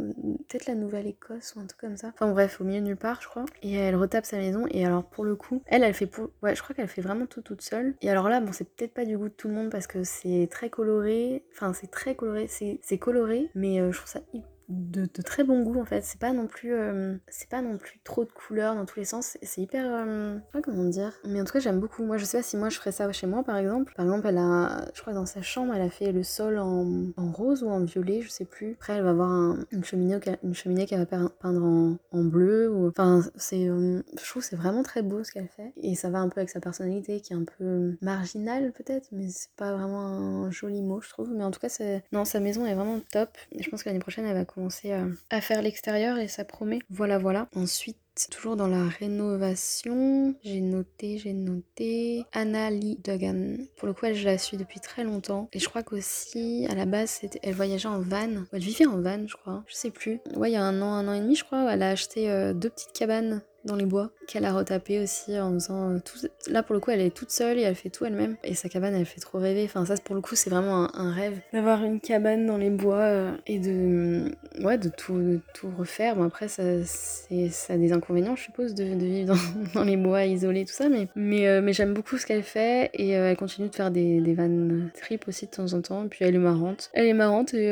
peut-être 0.50 0.66
la 0.66 0.76
Nouvelle-Écosse 0.76 1.56
ou 1.56 1.60
un 1.60 1.68
truc 1.68 1.82
comme 1.82 1.98
ça. 1.98 2.12
Enfin 2.16 2.32
bref, 2.32 2.60
au 2.60 2.64
milieu 2.64 2.82
nulle 2.82 2.98
part, 2.98 3.22
je 3.22 3.28
crois. 3.28 3.46
Et 3.62 3.76
elle 3.76 3.96
retape 3.96 4.26
sa 4.26 4.38
maison, 4.38 4.66
et 4.72 4.86
alors 4.86 5.06
pour 5.06 5.24
le 5.24 5.36
coup, 5.36 5.62
elle, 5.68 5.84
elle 5.84 5.94
fait 5.94 6.08
pour... 6.08 6.30
Ouais, 6.42 6.56
je 6.56 6.64
crois 6.64 6.76
qu'elle 6.76 6.88
fait 6.88 7.02
vraiment 7.02 7.28
tout 7.28 7.42
toute 7.42 7.62
seule. 7.62 7.94
Et 8.02 8.10
alors 8.10 8.28
là, 8.28 8.42
bon, 8.42 8.52
c'est 8.52 8.68
peut-être 8.68 8.94
pas 8.94 9.06
du 9.06 9.18
goût 9.18 9.30
de 9.30 9.34
tout 9.34 9.48
le 9.48 9.54
monde 9.54 9.70
parce 9.70 9.86
que 9.86 10.04
c'est 10.04 10.48
très 10.50 10.72
coloré, 10.72 11.44
enfin 11.54 11.74
c'est 11.74 11.92
très 11.92 12.16
coloré, 12.16 12.48
c'est 12.48 12.98
coloré, 12.98 13.52
mais 13.54 13.80
euh, 13.80 13.92
je 13.92 13.98
trouve 13.98 14.10
ça 14.10 14.22
hyper 14.34 14.55
de, 14.70 15.06
très 15.06 15.44
bon 15.44 15.64
goût 15.64 15.80
en 15.80 15.86
fait. 15.86 16.04
C'est 16.04 16.20
pas 16.20 16.34
non 16.34 16.48
plus 16.48 16.74
euh, 16.74 17.16
c'est 17.28 17.50
pas 17.50 17.62
non 17.62 17.78
plus 17.78 18.00
trop 18.04 18.26
de 18.26 18.32
couleurs 18.32 18.76
dans 18.76 18.86
tous 18.86 19.00
les 19.00 19.06
sens. 19.06 19.38
C'est 19.42 19.62
hyper 19.62 19.86
euh, 19.88 20.38
pas 20.52 20.62
comment 20.62 20.86
dire? 20.86 21.14
Mais 21.26 21.42
en 21.42 21.46
tout 21.46 21.54
cas 21.54 21.60
j'aime 21.60 21.80
beaucoup. 21.80 22.04
Moi 22.04 22.18
je 22.18 22.26
sais 22.26 22.38
pas 22.38 22.44
si 22.44 22.58
moi 22.58 22.70
je 22.70 22.78
ferais 22.78 22.92
ça 22.92 23.12
chez 23.12 23.28
moi 23.28 23.44
par 23.44 23.58
exemple. 23.58 23.94
Par 23.96 24.06
exemple 24.06 24.28
elle 24.28 24.38
a 24.38 24.86
je 24.94 25.02
crois 25.02 25.14
dans 25.14 25.26
sa 25.26 25.42
chambre 25.42 25.74
elle 25.74 25.82
a 25.82 25.90
fait 25.90 26.12
le 26.12 26.24
sol 26.24 26.58
en, 26.58 27.12
rose 27.18 27.64
ou 27.64 27.70
en 27.70 27.84
violet 27.84 28.22
je 28.22 28.30
sais 28.30 28.46
plus. 28.46 28.74
Après 28.74 28.94
elle 28.94 29.04
va 29.04 29.12
avoir 29.12 29.58
une 29.72 29.84
cheminée 29.84 30.20
une 30.44 30.56
cheminée 30.56 30.86
qu'elle 30.86 31.06
va 31.06 31.30
peindre 31.30 31.64
en, 32.12 32.24
bleu 32.24 32.72
ou 32.72 32.88
enfin 32.88 33.22
c'est 33.36 33.68
euh, 33.70 34.02
je 34.20 34.30
trouve 34.30 34.44
c'est 34.44 34.56
vraiment 34.56 34.82
très 34.82 35.04
beau 35.04 35.24
ce 35.24 35.32
qu'elle 35.32 35.48
fait 35.48 35.74
et 35.78 35.96
ça 35.96 36.10
va 36.10 36.20
un 36.20 36.30
peu 36.30 36.40
avec 36.40 36.50
sa 36.50 36.60
personnalité 36.60 37.22
qui 37.22 37.34
est 37.34 37.36
un 37.36 37.46
peu 37.58 37.96
marginale 38.02 38.72
peut-être 38.72 39.10
mais 39.12 39.28
c'est 39.30 39.52
pas 39.56 39.74
vraiment 39.74 40.46
un 40.46 40.52
joli 40.52 40.82
mot 40.82 41.02
je 41.02 41.10
trouve. 41.10 41.32
Mais 41.36 41.44
en 41.44 41.52
tout 41.52 41.60
cas 41.60 41.70
c'est 41.70 42.04
non 42.12 42.26
sa 42.26 42.40
maison 42.40 42.66
est 42.66 42.74
vraiment 42.74 43.00
top 43.12 43.30
je 43.58 43.70
pense 43.70 43.84
que 43.84 43.90
l'année 43.90 44.00
prochaine 44.00 44.26
elle 44.26 44.36
va 44.36 44.46
commencer 44.56 44.92
à, 45.30 45.42
faire 45.42 45.62
l'extérieur 45.62 46.18
et 46.18 46.28
ça 46.28 46.46
promet. 46.46 46.80
Voilà, 46.90 47.18
voilà. 47.18 47.48
Ensuite, 47.56 47.98
Toujours 48.32 48.56
dans 48.56 48.70
la 48.70 48.86
rénovation, 48.86 50.36
j'ai 50.42 50.62
noté, 50.62 51.18
j'ai 51.18 51.34
noté 51.34 52.24
Anna 52.32 52.72
Lee 52.72 52.98
Duggan. 53.04 53.58
Pour 53.76 53.90
le 53.90 53.94
coup, 53.94 54.06
je 54.14 54.24
la 54.24 54.38
suis 54.38 54.56
depuis 54.56 54.80
très 54.80 55.04
longtemps. 55.04 55.50
Et 55.52 55.60
je 55.60 55.68
crois 55.68 55.84
qu'aussi, 55.84 56.66
à 56.70 56.76
la 56.76 56.86
base, 56.86 57.20
elle 57.44 57.54
voyageait 57.54 57.90
en 57.90 58.00
van. 58.00 58.46
Elle 58.54 58.62
vivait 58.62 58.86
en 58.86 59.02
van, 59.02 59.28
je 59.28 59.36
crois. 59.36 59.66
Je 59.68 59.76
sais 59.76 59.92
plus. 59.92 60.22
Ouais, 60.34 60.50
il 60.50 60.54
y 60.54 60.56
a 60.56 60.64
un 60.64 60.82
an, 60.82 60.94
un 60.94 61.10
an 61.10 61.14
et 61.14 61.20
demi, 61.20 61.36
je 61.36 61.44
crois, 61.44 61.70
elle 61.74 61.84
a 61.84 61.90
acheté 61.90 62.32
euh, 62.32 62.54
deux 62.54 62.70
petites 62.70 62.94
cabanes 62.94 63.42
dans 63.66 63.76
les 63.76 63.86
bois 63.86 64.12
qu'elle 64.28 64.46
a 64.46 64.54
retapé 64.54 65.00
aussi 65.00 65.38
en 65.40 65.54
faisant 65.54 65.92
euh, 65.92 66.00
tout. 66.00 66.28
Là 66.50 66.64
pour 66.64 66.74
le 66.74 66.80
coup 66.80 66.92
elle 66.92 67.02
est 67.02 67.16
toute 67.16 67.32
seule 67.32 67.58
et 67.58 67.62
elle 67.62 67.76
fait 67.76 67.90
tout 67.90 68.06
elle-même 68.06 68.38
et 68.44 68.56
sa 68.56 68.70
cabane 68.70 68.96
elle 68.96 69.06
fait 69.06 69.20
trop 69.20 69.40
rêver. 69.40 69.64
Enfin 69.66 69.86
ça 69.86 69.96
pour 70.04 70.16
le 70.16 70.22
coup 70.22 70.36
c'est 70.36 70.50
vraiment 70.50 70.96
un, 70.96 71.12
rêve 71.12 71.40
d'avoir 71.54 71.84
une 71.84 72.00
cabane 72.00 72.46
dans 72.46 72.58
les 72.58 72.70
bois 72.70 72.98
euh, 72.98 73.36
et 73.48 73.60
de 73.60 74.32
ouais 74.62 74.78
de 74.78 74.90
tout, 74.90 75.42
tout 75.54 75.70
refaire. 75.78 76.16
Bon 76.16 76.24
après 76.24 76.48
ça 76.48 76.64
ça 76.84 77.74
a 77.74 77.78
des 77.78 77.92
inconvénients 77.92 78.36
je 78.36 78.44
suppose 78.44 78.74
de, 78.74 78.84
vivre 78.84 79.36
dans, 79.74 79.84
les 79.84 79.98
bois 79.98 80.26
isolés 80.26 80.66
tout 80.66 80.74
ça 80.74 80.90
mais 80.90 81.08
mais, 81.16 81.48
euh, 81.48 81.62
mais 81.62 81.74
j'aime 81.74 81.94
beaucoup 81.94 82.18
ce 82.18 82.26
qu'elle 82.26 82.44
fait 82.44 82.90
et 82.94 83.10
elle 83.10 83.38
continue 83.38 83.70
de 83.70 83.76
faire 83.76 83.92
des, 83.92 84.22
des 84.22 84.34
vannes 84.34 84.90
trip 85.00 85.28
aussi 85.28 85.46
de 85.46 85.52
temps 85.52 85.74
en 85.74 85.82
temps 85.82 86.06
et 86.06 86.08
puis 86.08 86.26
elle 86.26 86.36
est 86.36 86.40
marrante. 86.40 86.90
Elle 86.94 87.08
est 87.08 87.14
marrante 87.14 87.54
et 87.54 87.66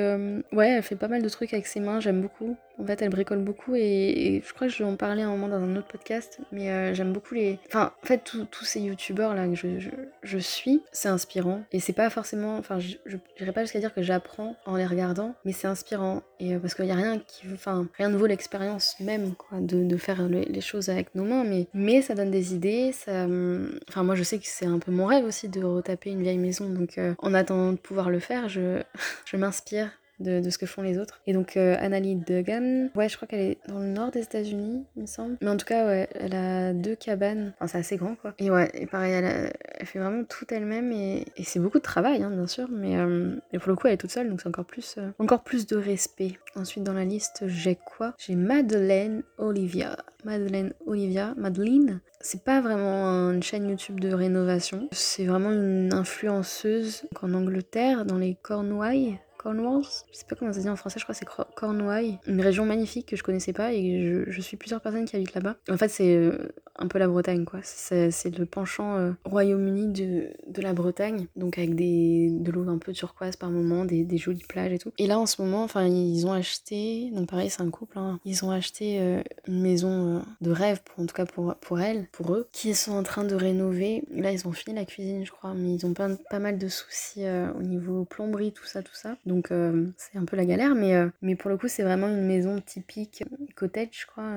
ouais 0.52 0.70
elle 0.70 0.84
fait 0.84 0.96
pas 0.96 1.08
mal 1.08 1.22
de 1.22 1.30
trucs 1.30 1.54
avec 1.54 1.68
ses 1.68 1.80
mains 1.80 2.00
j'aime 2.00 2.22
beaucoup. 2.22 2.58
En 2.84 2.86
fait, 2.86 3.02
elle 3.02 3.10
bricole 3.10 3.40
beaucoup 3.40 3.76
et, 3.76 4.44
je 4.46 4.54
crois 4.54 4.68
que 4.68 4.74
je 4.74 4.80
vais 4.80 4.90
en 4.90 4.98
parler 4.98 5.22
un 5.22 5.30
moment 5.30 5.48
dans 5.48 5.62
un 5.64 5.76
autre 5.78 5.88
podcast, 5.88 6.40
mais 6.52 6.70
euh, 6.70 6.94
j'aime 6.94 7.14
beaucoup 7.14 7.34
les. 7.34 7.58
Enfin, 7.68 7.94
en 8.04 8.06
fait, 8.06 8.22
tous 8.52 8.66
ces 8.66 8.82
youtubeurs 8.82 9.34
là 9.34 9.48
que 9.48 9.56
je, 9.56 10.38
suis, 10.38 10.82
c'est 10.92 11.08
inspirant. 11.08 11.64
Et 11.72 11.80
c'est 11.80 11.94
pas 11.94 12.10
forcément. 12.10 12.58
Enfin, 12.58 12.80
je 12.80 12.98
n'irai 13.40 13.54
pas 13.54 13.62
jusqu'à 13.62 13.80
dire 13.80 13.94
que 13.94 14.02
j'apprends 14.02 14.58
en 14.66 14.76
les 14.76 14.86
regardant, 14.86 15.34
mais 15.46 15.54
c'est 15.54 15.68
inspirant. 15.68 16.24
Et 16.42 16.56
euh, 16.56 16.60
parce 16.60 16.76
qu'il 16.76 16.84
n'y 16.84 16.92
a 16.92 16.96
rien 16.96 17.20
qui. 17.20 17.48
Enfin, 17.54 17.88
rien 17.98 18.10
de 18.10 18.18
vaut 18.18 18.28
l'expérience 18.28 19.00
même, 19.00 19.34
quoi, 19.36 19.60
de, 19.62 19.96
faire 19.96 20.28
les 20.28 20.62
choses 20.62 20.90
avec 20.90 21.16
nos 21.16 21.24
mains, 21.24 21.46
mais, 21.74 22.02
ça 22.02 22.16
donne 22.16 22.32
des 22.32 22.54
idées. 22.54 22.92
Ça... 22.92 23.28
Enfin, 23.88 24.04
moi, 24.04 24.16
je 24.16 24.24
sais 24.24 24.40
que 24.40 24.46
c'est 24.46 24.66
un 24.66 24.80
peu 24.80 24.92
mon 24.92 25.06
rêve 25.06 25.24
aussi 25.24 25.48
de 25.48 25.64
retaper 25.64 26.10
une 26.10 26.22
vieille 26.22 26.38
maison, 26.38 26.70
donc 26.70 26.98
euh, 26.98 27.14
en 27.20 27.34
attendant 27.34 27.72
de 27.72 27.78
pouvoir 27.78 28.10
le 28.10 28.20
faire, 28.20 28.50
je 28.50 28.84
m'inspire 29.38 29.90
de, 30.20 30.50
ce 30.50 30.58
que 30.58 30.66
font 30.66 30.82
les 30.82 30.98
autres. 30.98 31.22
Et 31.28 31.34
donc 31.34 31.58
euh, 31.58 31.76
Annalie 31.80 32.16
Duggan, 32.16 32.90
ouais, 32.96 33.10
je 33.10 33.16
crois 33.16 33.28
qu'elle 33.28 33.40
est 33.40 33.58
dans 33.68 33.80
le 33.80 33.88
nord 33.88 34.12
des 34.12 34.22
États-Unis, 34.22 34.86
il 34.96 35.02
me 35.02 35.08
semble. 35.08 35.38
Mais 35.42 35.50
en 35.50 35.58
tout 35.58 35.66
cas, 35.66 35.86
ouais, 35.86 36.08
elle 36.16 36.36
a 36.36 36.74
deux 36.74 36.96
cabanes. 36.96 37.54
Enfin, 37.60 37.68
c'est 37.68 37.78
assez 37.78 37.98
grand, 37.98 38.16
quoi. 38.16 38.34
Et 38.40 38.50
ouais, 38.52 38.70
et 38.74 38.86
pareil, 38.86 39.14
elle, 39.14 39.54
fait 39.86 40.00
vraiment 40.00 40.24
tout 40.24 40.46
elle-même 40.50 40.92
et, 40.92 41.26
c'est 41.44 41.60
beaucoup 41.60 41.78
de 41.78 41.84
travail, 41.84 42.24
hein, 42.24 42.32
bien 42.32 42.48
sûr. 42.48 42.68
Mais 42.72 42.98
euh, 42.98 43.36
et 43.52 43.60
pour 43.60 43.70
le 43.70 43.76
coup, 43.76 43.88
elle 43.88 43.94
est 43.94 43.98
toute 43.98 44.12
seule, 44.12 44.30
donc 44.30 44.42
c'est 44.42 44.48
encore 44.48 44.66
plus, 44.66 44.96
euh, 44.98 45.12
encore 45.20 45.44
plus 45.44 45.68
de 45.68 45.76
respect. 45.76 46.38
Ensuite, 46.56 46.84
dans 46.84 46.94
la 46.94 47.06
liste, 47.06 47.44
j'ai 47.48 47.76
quoi? 47.76 48.14
J'ai 48.18 48.36
Madeleine 48.36 49.24
Olivia. 49.38 49.98
Madeleine 50.24 50.74
Olivia, 50.86 51.34
Madeleine, 51.38 52.00
c'est 52.22 52.44
pas 52.44 52.62
vraiment 52.62 53.30
une 53.32 53.44
chaîne 53.44 53.70
YouTube 53.70 54.00
de 54.00 54.14
rénovation, 54.14 54.88
c'est 54.92 55.26
vraiment 55.26 55.52
une 55.52 55.94
influenceuse 55.94 57.04
en 57.22 57.34
Angleterre, 57.34 58.06
dans 58.06 58.18
les 58.18 58.38
Cornouailles, 58.42 59.20
Cornwalls, 59.44 59.84
je 60.12 60.18
sais 60.18 60.26
pas 60.28 60.36
comment 60.38 60.54
ça 60.54 60.60
se 60.60 60.64
dit 60.64 60.70
en 60.70 60.78
français, 60.78 61.00
je 61.00 61.04
crois 61.04 61.14
que 61.14 61.20
c'est 61.20 61.54
Cornouailles, 61.56 62.18
une 62.28 62.40
région 62.40 62.66
magnifique 62.66 63.08
que 63.08 63.18
je 63.18 63.24
connaissais 63.24 63.52
pas 63.52 63.74
et 63.74 64.26
je, 64.28 64.42
suis 64.42 64.56
plusieurs 64.56 64.80
personnes 64.80 65.06
qui 65.06 65.18
habitent 65.18 65.34
là-bas. 65.34 65.58
En 65.70 65.78
fait, 65.78 65.90
c'est 65.90 66.16
euh, 66.16 66.54
un 66.78 66.88
peu 66.88 66.98
la 66.98 67.08
Bretagne, 67.08 67.44
quoi. 67.44 67.60
C'est 67.64 68.38
le 68.38 68.46
penchant 68.46 68.96
euh, 68.96 69.12
Royaume-Uni 69.26 69.88
de, 69.88 70.30
de, 70.48 70.62
la 70.62 70.74
Bretagne, 70.74 71.28
donc 71.36 71.58
avec 71.58 71.76
des, 71.76 72.30
de 72.30 72.52
l'eau 72.52 72.70
un 72.70 72.78
peu 72.78 72.94
turquoise 72.94 73.36
par 73.36 73.50
moment, 73.50 73.84
des, 73.84 74.18
jolies 74.18 74.46
plages 74.48 74.72
et 74.72 74.80
tout. 74.80 74.92
Et 74.98 75.08
là, 75.08 75.20
en 75.20 75.26
ce 75.26 75.42
moment, 75.42 75.64
enfin, 75.64 75.86
ils 75.88 76.26
ont 76.26 76.32
acheté, 76.32 77.12
donc 77.14 77.30
pareil, 77.30 77.50
c'est 77.50 77.62
un 77.62 77.70
couple, 77.70 77.98
hein, 77.98 78.20
ils 78.24 78.46
ont 78.46 78.52
acheté 78.52 79.02
euh, 79.02 79.22
une 79.48 79.62
maison 79.62 80.24
de 80.40 80.52
rêve, 80.52 80.80
en 80.98 81.06
tout 81.06 81.16
cas 81.16 81.26
pour, 81.26 81.56
pour 81.56 81.82
elle, 81.82 82.08
pour 82.14 82.34
eux, 82.34 82.48
qui 82.54 82.74
sont 82.76 82.94
en 82.94 83.04
train 83.04 83.26
de 83.26 83.36
rénover. 83.36 84.04
Là, 84.12 84.32
ils 84.32 84.48
ont 84.48 84.54
fini 84.54 84.76
la 84.76 84.86
cuisine, 84.86 85.26
je 85.26 85.32
crois, 85.32 85.54
mais 85.54 85.74
ils 85.76 85.86
ont 85.86 85.94
pas, 85.94 86.10
pas 86.30 86.40
mal 86.40 86.58
de 86.58 86.68
soucis 86.70 87.24
au 87.58 87.62
niveau 87.62 88.06
plomberie, 88.06 88.54
tout 88.54 88.66
ça, 88.66 88.82
tout 88.82 88.96
ça 88.96 89.18
euh, 89.52 89.88
c'est 89.98 90.18
un 90.18 90.26
peu 90.26 90.36
la 90.36 90.46
galère, 90.46 90.76
mais, 90.76 90.96
euh, 90.96 91.10
mais 91.22 91.36
pour 91.36 91.50
le 91.50 91.58
coup, 91.58 91.68
c'est 91.68 91.84
vraiment 91.84 92.08
une 92.08 92.26
maison 92.26 92.60
typique 92.60 93.24
euh, 93.32 93.46
cottage, 93.56 93.90
je 93.92 94.06
crois, 94.06 94.30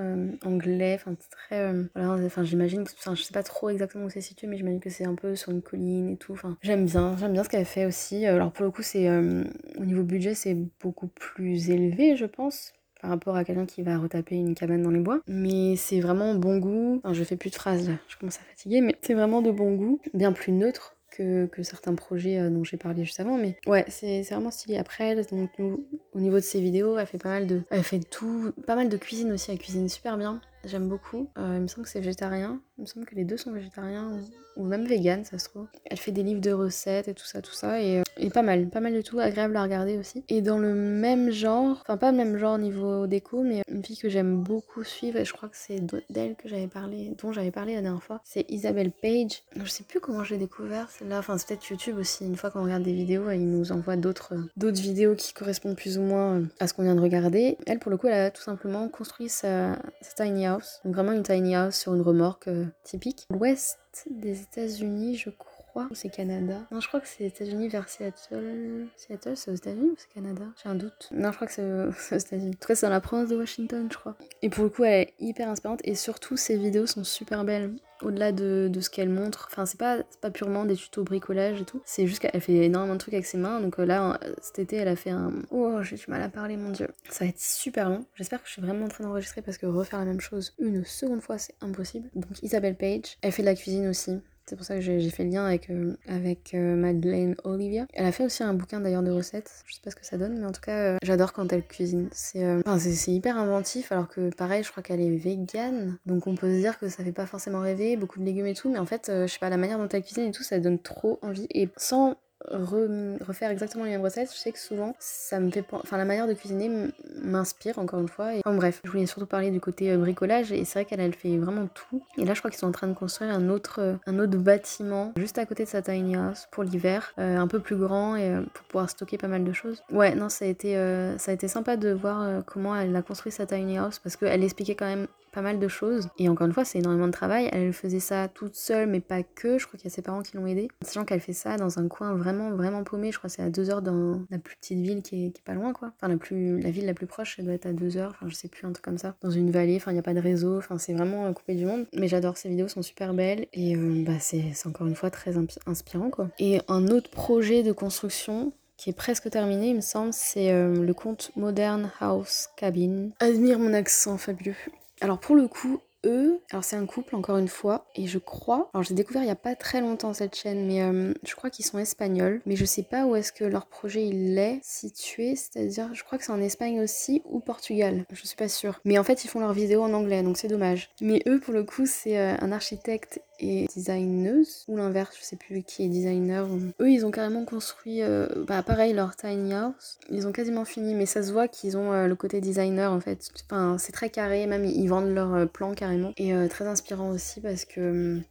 anglais, 0.45 0.95
enfin 0.95 1.15
très. 1.31 1.73
voilà, 1.95 2.25
enfin 2.25 2.45
j'imagine, 2.45 2.83
enfin 2.99 3.15
je 3.15 3.23
sais 3.23 3.33
pas 3.33 3.43
trop 3.43 3.71
exactement 3.71 4.05
où 4.05 4.11
c'est 4.11 4.21
situé, 4.21 4.47
mais 4.47 4.57
j'imagine 4.57 4.81
que 4.81 4.91
c'est 4.91 5.07
un 5.07 5.15
peu 5.15 5.37
sur 5.37 5.53
une 5.53 5.63
colline 5.63 6.11
et 6.11 6.17
tout. 6.17 6.33
Enfin, 6.33 6.57
j'aime 6.63 6.87
bien, 6.87 7.17
j'aime 7.19 7.33
bien 7.33 7.45
ce 7.45 7.49
qu'elle 7.49 7.65
fait 7.65 7.87
aussi. 7.87 8.27
Alors 8.27 8.53
pour 8.53 8.65
le 8.65 8.71
coup, 8.71 8.83
c'est 8.83 9.09
au 9.09 9.85
niveau 9.85 10.03
budget, 10.03 10.35
c'est 10.35 10.57
beaucoup 10.81 11.09
plus 11.09 11.71
élevé, 11.71 12.17
je 12.17 12.27
pense 12.27 12.73
par 13.03 13.11
rapport 13.11 13.37
à 13.37 13.45
quelqu'un 13.45 13.67
qui 13.67 13.83
va 13.83 13.99
retaper 13.99 14.37
une 14.37 14.55
cabane 14.55 14.83
dans 14.83 14.91
les 14.91 15.01
bois. 15.01 15.21
Mais 15.29 15.77
c'est 15.77 16.01
vraiment 16.01 16.35
bon 16.35 16.59
goût. 16.59 17.01
Enfin, 17.05 17.13
je 17.13 17.25
fais 17.25 17.37
plus 17.37 17.51
de 17.51 17.55
phrases 17.55 17.89
là, 17.89 17.95
je 18.09 18.17
commence 18.17 18.39
à 18.39 18.45
fatiguer, 18.51 18.81
mais 18.81 18.97
c'est 19.03 19.15
vraiment 19.15 19.43
de 19.43 19.51
bon 19.51 19.75
goût, 19.75 20.01
bien 20.15 20.33
plus 20.33 20.53
neutre 20.53 20.96
que, 21.17 21.63
certains 21.63 21.95
projets 21.95 22.39
euh, 22.39 22.51
dont 22.51 22.65
j'ai 22.65 22.77
parlé 22.77 23.05
juste 23.05 23.21
avant. 23.21 23.37
Mais 23.37 23.57
ouais, 23.67 23.85
c'est 23.89 24.23
vraiment 24.23 24.51
stylé. 24.51 24.77
Après, 24.79 25.17
donc, 25.31 25.51
au 25.59 26.21
niveau 26.21 26.37
de 26.37 26.41
ses 26.41 26.61
vidéos, 26.61 26.99
elle 26.99 27.07
fait 27.07 27.19
pas 27.19 27.31
mal 27.31 27.47
de. 27.47 27.63
Elle 27.71 27.83
fait 27.83 28.01
tout. 28.01 28.53
Pas 28.67 28.77
mal 28.77 28.89
de 28.89 28.97
cuisine 28.97 29.33
aussi. 29.33 29.51
Elle 29.51 29.59
cuisine 29.59 29.89
super 29.89 30.17
bien. 30.17 30.41
J'aime 30.67 30.89
beaucoup. 30.89 31.31
Euh, 31.39 31.55
il 31.57 31.63
me 31.63 31.67
semble 31.67 31.85
que 31.85 31.91
c'est 31.91 32.01
végétarien. 32.01 32.61
Il 32.79 32.83
me 32.83 32.87
semble 32.87 33.07
que 33.07 33.15
les 33.15 33.25
deux 33.25 33.37
sont 33.37 33.53
végétariens 33.53 34.21
ou, 34.57 34.65
même 34.65 34.87
vegan, 34.87 35.25
ça 35.25 35.39
se 35.39 35.49
trouve. 35.49 35.67
Elle 35.85 35.99
fait 35.99 36.13
des 36.13 36.23
livres 36.23 36.41
de 36.41 36.51
recettes 36.51 37.09
et 37.09 37.15
tout 37.15 37.25
ça, 37.25 37.43
tout 37.43 37.53
ça. 37.53 37.81
Et, 37.83 38.03
et, 38.17 38.31
pas 38.31 38.43
mal, 38.43 38.69
pas 38.69 38.81
mal 38.81 38.93
du 38.93 39.03
tout. 39.03 39.19
Agréable 39.19 39.57
à 39.57 39.63
regarder 39.63 39.99
aussi. 39.99 40.25
Et 40.29 40.41
dans 40.43 40.59
le 40.59 40.75
même 40.75 41.31
genre, 41.31 41.79
enfin 41.83 41.97
pas 41.97 42.11
le 42.11 42.17
même 42.17 42.37
genre 42.39 42.59
niveau 42.59 43.07
déco, 43.07 43.43
mais 43.43 43.63
une 43.71 43.85
fille 43.85 43.99
que 43.99 44.09
j'aime 44.09 44.43
beaucoup 44.43 44.85
suivre, 44.85 45.19
et 45.19 45.25
je 45.25 45.33
crois 45.33 45.49
que 45.49 45.57
c'est 45.57 45.81
d'elle 46.11 46.37
que 46.37 46.49
j'avais 46.49 46.67
parlé, 46.69 47.15
dont 47.19 47.33
j'avais 47.33 47.51
parlé 47.51 47.75
la 47.75 47.83
dernière 47.83 48.03
fois, 48.03 48.21
c'est 48.25 48.51
Isabelle 48.51 48.93
Page. 48.93 49.43
Je 49.57 49.69
sais 49.69 49.85
plus 49.85 50.01
comment 50.01 50.25
j'ai 50.25 50.39
découvert 50.39 50.91
celle-là. 50.91 51.19
Enfin, 51.19 51.39
c'est 51.39 51.49
peut-être 51.49 51.69
YouTube 51.69 51.99
aussi. 51.99 52.25
Une 52.25 52.37
fois 52.37 52.51
qu'on 52.51 52.63
regarde 52.65 52.83
des 52.83 52.95
vidéos, 52.95 53.31
il 53.31 53.49
nous 53.49 53.73
envoie 53.73 53.97
d'autres 53.97 54.35
vidéos 54.57 55.15
qui 55.15 55.33
correspondent 55.35 55.77
plus 55.77 55.99
ou 55.99 56.03
moins 56.03 56.43
à 56.61 56.67
ce 56.67 56.75
qu'on 56.75 56.83
vient 56.83 56.95
de 56.95 57.01
regarder. 57.01 57.59
Elle, 57.67 57.79
pour 57.79 57.91
le 57.91 57.97
coup, 57.97 58.07
elle 58.07 58.15
a 58.15 58.31
tout 58.31 58.43
simplement 58.43 58.89
construit 58.89 59.29
sa, 59.29 59.77
tiny 60.17 60.47
house. 60.47 60.56
Donc 60.85 60.95
vraiment 60.95 61.13
une 61.13 61.23
tiny 61.23 61.55
house 61.55 61.77
sur 61.77 61.95
une 61.95 62.03
remorque 62.03 62.49
euh, 62.49 62.67
typique. 62.83 63.27
L'ouest 63.31 63.79
des 64.11 64.43
États-Unis, 64.43 65.17
je 65.17 65.31
crois 65.31 65.56
c'est 65.93 66.09
Canada 66.09 66.67
Non, 66.71 66.81
je 66.81 66.89
crois 66.89 67.01
que 67.01 67.09
c'est 67.09 67.25
États-Unis 67.25 67.69
vers 67.69 67.89
Seattle. 67.89 68.87
Seattle, 68.97 69.37
c'est 69.37 69.51
aux 69.51 69.55
États-Unis 69.55 69.91
ou 69.91 69.95
c'est 69.97 70.13
Canada? 70.13 70.45
J'ai 70.63 70.69
un 70.69 70.75
doute. 70.75 71.09
Non, 71.13 71.31
je 71.31 71.37
crois 71.37 71.47
que 71.47 71.53
c'est 71.99 72.15
aux 72.15 72.19
États-Unis. 72.19 72.51
En 72.51 72.59
tout 72.59 72.69
cas, 72.69 72.75
c'est 72.75 72.87
dans 72.87 72.93
la 72.93 73.01
province 73.01 73.29
de 73.29 73.37
Washington, 73.37 73.89
je 73.91 73.97
crois. 73.97 74.17
Et 74.43 74.51
pour 74.51 74.65
le 74.65 74.71
coup, 74.71 74.85
elle 74.85 75.03
est 75.03 75.15
hyper 75.19 75.49
inspirante 75.49 75.81
et 75.85 75.95
surtout, 75.95 76.37
ses 76.37 76.57
vidéos 76.57 76.87
sont 76.87 77.05
super 77.05 77.45
belles 77.45 77.73
au-delà 78.03 78.33
de, 78.33 78.71
ce 78.81 78.91
qu'elle 78.91 79.09
montre. 79.09 79.49
Enfin, 79.51 79.67
c'est 79.67 79.79
pas, 79.79 79.99
pas 80.21 80.31
purement 80.31 80.65
des 80.65 80.77
tutos 80.77 81.05
bricolage 81.05 81.61
et 81.61 81.65
tout. 81.65 81.81
C'est 81.85 82.07
juste 82.07 82.21
qu'elle 82.21 82.41
fait 82.41 82.67
énormément 82.67 82.95
de 82.95 82.99
trucs 82.99 83.15
avec 83.15 83.27
ses 83.27 83.39
mains. 83.39 83.61
Donc 83.61 83.79
euh, 83.79 83.87
là, 83.87 84.19
cet 84.41 84.59
été, 84.59 84.77
elle 84.77 84.89
a 84.89 84.97
fait 84.97 85.11
un. 85.11 85.33
Oh, 85.51 85.83
j'ai 85.83 85.97
du 85.97 86.05
mal 86.09 86.23
à 86.23 86.29
parler, 86.29 86.57
mon 86.57 86.71
dieu. 86.71 86.89
Ça 87.09 87.25
va 87.25 87.31
être 87.31 87.41
super 87.41 87.89
long. 87.89 88.05
J'espère 88.15 88.43
que 88.43 88.49
je 88.49 88.53
suis 88.53 88.63
vraiment 88.63 88.87
en 88.87 88.89
train 88.89 89.05
d'enregistrer 89.05 89.43
parce 89.43 89.59
que 89.59 89.67
refaire 89.67 89.99
la 89.99 90.05
même 90.05 90.21
chose 90.21 90.55
une 90.59 90.85
seconde 90.85 91.23
fois, 91.23 91.39
c'est 91.39 91.55
impossible. 91.61 92.11
Donc, 92.15 92.43
Isabelle 92.43 92.77
Page, 92.77 93.17
elle 93.23 93.33
fait 93.33 93.43
de 93.43 93.47
la 93.47 93.55
cuisine 93.55 93.89
aussi. 93.89 94.21
C'est 94.49 94.55
pour 94.55 94.65
ça 94.65 94.77
que 94.77 94.81
j'ai 94.81 95.11
fait 95.11 95.25
le 95.25 95.31
lien 95.31 95.45
avec, 95.45 95.71
euh, 95.71 95.97
euh, 96.09 96.77
Madeleine 96.77 97.35
Olivia. 97.43 97.87
Elle 97.93 98.07
a 98.07 98.13
fait 98.13 98.25
aussi 98.25 98.45
un 98.45 98.55
bouquin 98.55 98.81
d'ailleurs 98.81 99.03
de 99.03 99.11
recettes. 99.11 99.51
Je 99.67 99.75
sais 99.75 99.81
pas 99.83 99.91
ce 99.91 99.97
que 99.97 100.07
ça 100.07 100.19
donne, 100.19 100.39
mais 100.39 100.47
en 100.47 100.53
tout 100.53 100.61
cas, 100.61 100.95
euh, 100.95 100.97
j'adore 101.03 101.33
quand 101.33 101.53
elle 101.53 101.67
cuisine. 101.67 102.09
C'est 102.13 102.63
hyper 103.09 103.39
inventif, 103.39 103.91
alors 103.91 104.09
que 104.09 104.31
pareil, 104.35 104.63
je 104.63 104.71
crois 104.71 104.85
qu'elle 104.85 105.01
est 105.01 105.17
végane. 105.17 105.99
Donc 106.07 106.29
on 106.29 106.37
peut 106.37 106.49
se 106.49 106.61
dire 106.61 106.79
que 106.79 106.89
ça 106.89 107.03
fait 107.03 107.13
pas 107.13 107.27
forcément 107.27 107.61
rêver, 107.61 107.97
beaucoup 107.97 108.21
de 108.21 108.25
légumes 108.25 108.47
et 108.47 108.55
tout. 108.55 108.71
Mais 108.71 108.79
en 108.79 108.87
fait, 108.87 109.07
je 109.09 109.27
sais 109.27 109.41
pas, 109.41 109.51
la 109.51 109.57
manière 109.57 109.79
dont 109.79 109.89
elle 109.89 110.03
cuisine 110.03 110.27
et 110.27 110.33
tout, 110.33 110.45
ça 110.45 110.61
donne 110.61 110.79
trop 110.79 111.19
envie. 111.23 111.49
Et 111.51 111.69
sans 111.77 112.17
refaire 112.51 113.51
exactement 113.51 113.85
les 113.85 113.91
mêmes 113.91 114.03
recettes, 114.03 114.31
je 114.33 114.39
sais 114.39 114.53
que 114.53 114.59
souvent 114.59 114.95
ça 114.99 115.41
me 115.41 115.51
fait 115.51 115.65
enfin 115.73 115.97
la 115.97 116.05
manière 116.05 116.27
de 116.27 116.35
cuisiner 116.35 116.91
m'inspire 117.23 117.79
encore 117.79 118.01
une 118.01 118.09
fois 118.09 118.35
et 118.35 118.41
enfin, 118.45 118.57
bref, 118.57 118.81
je 118.85 118.91
voulais 118.91 119.07
surtout 119.07 119.27
parler 119.27 119.51
du 119.51 119.61
côté 119.61 119.91
euh, 119.91 119.97
bricolage 119.97 120.53
et 120.53 120.65
c'est 120.65 120.81
vrai 120.81 120.85
qu'elle 120.85 121.01
elle 121.01 121.15
fait 121.15 121.37
vraiment 121.37 121.67
tout. 121.67 122.03
Et 122.17 122.25
là 122.25 122.35
je 122.35 122.41
crois 122.41 122.51
qu'ils 122.51 122.61
sont 122.61 122.67
en 122.67 122.73
train 122.73 122.89
de 122.89 122.95
construire 122.95 123.33
un 123.33 123.49
autre 123.49 123.81
euh, 123.81 123.95
un 124.07 124.19
autre 124.19 124.37
bâtiment 124.37 125.13
juste 125.17 125.39
à 125.39 125.47
côté 125.47 125.65
de 125.65 125.69
sa 125.69 125.83
tiny 125.83 126.17
house 126.17 126.49
pour 126.51 126.65
l'hiver, 126.65 127.13
euh, 127.19 127.37
un 127.37 127.47
peu 127.47 127.61
plus 127.61 127.77
grand 127.77 128.17
et 128.17 128.33
pour 128.55 128.65
pouvoir 128.65 128.91
stocker 128.91 129.19
pas 129.19 129.29
mal 129.29 129.45
de 129.45 129.53
choses. 129.53 129.83
Ouais, 129.91 130.15
non, 130.15 130.29
ça 130.29 130.45
a 130.45 130.49
été 130.49 130.75
ça 131.19 131.31
a 131.31 131.35
été 131.35 131.49
sympa 131.49 131.77
de 131.77 131.91
voir 131.91 132.45
comment 132.45 132.77
elle 132.77 132.95
a 132.95 133.03
construit 133.03 133.33
sa 133.33 133.47
tiny 133.47 133.79
house 133.79 133.99
parce 133.99 134.17
qu'elle 134.17 134.43
expliquait 134.43 134.75
quand 134.75 134.87
même 134.87 135.07
pas 135.37 135.43
mal 135.43 135.59
de 135.59 135.69
choses. 135.69 136.09
Et 136.19 136.31
encore 136.31 136.47
une 136.47 136.55
fois, 136.55 136.65
c'est 136.65 136.79
énormément 136.79 137.09
de 137.09 137.13
travail. 137.13 137.51
Elle 137.53 137.75
faisait 137.75 138.01
ça 138.01 138.27
toute 138.27 138.55
seule, 138.55 138.89
mais 138.89 139.01
pas 139.01 139.23
que. 139.23 139.59
Je 139.59 139.67
crois 139.67 139.79
qu'il 139.79 139.91
y 139.91 139.93
a 139.93 139.95
ses 139.95 140.01
parents 140.01 140.23
qui 140.23 140.35
l'ont 140.35 140.47
aidée. 140.47 140.69
Sachant 140.81 141.05
qu'elle 141.05 141.21
fait 141.21 141.35
ça 141.35 141.59
dans 141.59 141.79
un 141.79 141.89
coin 141.89 142.15
vraiment, 142.15 142.51
vraiment 142.53 142.83
paumé. 142.85 143.13
Je 143.13 143.19
crois 143.19 143.29
que 143.29 143.37
c'est 143.37 143.43
à 143.43 143.51
deux 143.51 143.69
heures 143.69 143.83
dans 143.83 144.23
la 144.31 144.39
plus 144.39 144.57
petite 144.57 144.79
ville 144.79 145.03
qui 145.03 145.27
est, 145.27 145.43
pas 145.45 145.53
loin, 145.53 145.75
quoi. 145.75 145.93
Enfin, 145.97 146.09
la, 146.09 146.17
plus, 146.17 146.59
la 146.59 146.71
ville 146.71 146.87
la 146.87 146.95
plus 146.95 147.07
proche, 147.07 147.37
elle 147.39 147.45
doit 147.45 147.53
être 147.53 147.67
à 147.67 147.75
deux 147.75 147.99
heures. 147.99 148.13
Enfin, 148.15 148.31
je 148.31 148.35
sais 148.35 148.49
plus, 148.49 148.67
un 148.67 148.73
truc 148.73 148.83
comme 148.83 148.97
ça. 148.97 149.15
Dans 149.21 149.31
une 149.31 149.51
vallée, 149.51 149.77
enfin, 149.77 149.91
il 149.91 149.95
n'y 149.95 150.01
a 150.01 150.03
pas 150.03 150.15
de 150.15 150.21
réseau. 150.21 150.57
Enfin, 150.57 150.79
c'est 150.79 150.95
vraiment 150.95 151.31
coupé 151.35 151.55
du 151.55 151.67
monde. 151.67 151.85
Mais 151.93 152.09
j'adore 152.09 152.39
ces 152.39 152.49
vidéos, 152.49 152.69
sont 152.69 152.81
super 152.81 153.13
belles. 153.13 153.47
Et 153.53 153.77
euh, 153.77 154.05
bah, 154.07 154.19
c'est 154.19 154.55
encore 154.65 154.87
une 154.87 154.97
fois 154.97 155.11
très 155.11 155.35
inspirant, 155.67 156.09
quoi. 156.09 156.31
Et 156.39 156.63
un 156.67 156.89
autre 156.89 157.11
projet 157.11 157.63
de 157.63 157.73
construction 157.73 158.55
qui 158.77 158.91
est 158.91 158.95
presque 158.95 159.31
terminé, 159.31 159.69
il 159.69 159.77
me 159.77 159.81
semble, 159.81 160.13
c'est 160.13 160.51
euh, 160.51 160.83
le 160.83 160.95
compte 160.95 161.31
Modern 161.37 161.91
House 162.01 162.49
Cabin. 162.57 163.11
Admire 163.21 163.59
mon 163.59 163.73
accent 163.73 164.19
fabuleux. 164.19 164.55
Alors 165.01 165.19
pour 165.19 165.37
le 165.37 165.49
coup, 165.49 165.81
eux, 166.07 166.41
alors 166.51 166.65
c'est 166.65 166.77
un 166.77 166.87
couple 166.87 167.17
encore 167.17 167.37
une 167.37 167.49
fois, 167.49 167.87
et 167.95 168.07
je 168.07 168.19
crois, 168.19 168.71
alors 168.73 168.83
j'ai 168.83 168.95
découvert 168.95 169.23
il 169.23 169.29
y 169.29 169.31
a 169.31 169.37
pas 169.37 169.55
très 169.55 169.81
longtemps 169.81 170.15
cette 170.15 170.37
chaîne, 170.37 170.67
mais 170.67 170.83
euh, 170.83 171.13
je 171.25 171.35
crois 171.35 171.51
qu'ils 171.51 171.65
sont 171.65 171.79
espagnols, 171.79 172.41
mais 172.47 172.57
je 172.57 172.65
sais 172.65 172.83
pas 172.83 173.07
où 173.07 173.17
est-ce 173.17 173.33
que 173.33 173.45
leur 173.45 173.67
projet 173.67 174.07
il 174.07 174.39
est 174.39 174.61
situé, 174.63 175.37
c'est-à-dire 175.37 175.91
je 175.95 176.05
crois 176.05 176.19
que 176.19 176.25
c'est 176.25 176.33
en 176.33 176.41
Espagne 176.41 176.81
aussi 176.81 177.23
ou 177.27 177.41
Portugal, 177.41 178.05
je 178.13 178.27
suis 178.27 178.37
pas 178.37 178.49
sûre. 178.49 178.81
Mais 178.85 178.99
en 178.99 179.05
fait 179.05 179.25
ils 179.25 179.29
font 179.29 179.41
leurs 179.41 179.53
vidéos 179.53 179.83
en 179.83 179.93
anglais, 179.93 180.23
donc 180.23 180.37
c'est 180.37 180.49
dommage. 180.49 180.91
Mais 181.01 181.23
eux 181.27 181.41
pour 181.41 181.53
le 181.53 181.65
coup 181.65 181.87
c'est 181.87 182.19
euh, 182.19 182.37
un 182.41 182.53
architecte 182.53 183.21
et 183.39 183.67
designeuse, 183.75 184.65
ou 184.69 184.77
l'inverse, 184.77 185.17
je 185.19 185.25
sais 185.25 185.37
plus 185.37 185.63
qui 185.63 185.85
est 185.85 185.89
designer. 185.89 186.47
Eux, 186.81 186.91
ils 186.91 187.05
ont 187.05 187.11
carrément 187.11 187.45
construit, 187.45 188.03
euh, 188.03 188.27
bah 188.47 188.63
pareil, 188.63 188.93
leur 188.93 189.17
tiny 189.17 189.53
house. 189.55 189.99
Ils 190.11 190.27
ont 190.27 190.33
quasiment 190.33 190.65
fini, 190.65 190.95
mais 190.95 191.07
ça 191.07 191.23
se 191.23 191.33
voit 191.33 191.49
qu'ils 191.49 191.77
ont 191.77 191.93
euh, 191.93 192.07
le 192.07 192.15
côté 192.15 192.41
designer 192.41 192.93
en 192.93 193.01
fait. 193.01 193.31
Enfin, 193.51 193.77
c'est 193.79 193.93
très 193.93 194.11
carré, 194.11 194.47
même 194.47 194.65
ils 194.65 194.89
vendent 194.89 195.15
leurs 195.15 195.35
euh, 195.35 195.47
plans 195.47 195.75
carrément. 195.75 196.13
Et 196.17 196.33
très 196.49 196.67
inspirant 196.67 197.11
aussi 197.11 197.41
parce 197.41 197.65
que 197.65 197.81
hum, 198.17 198.23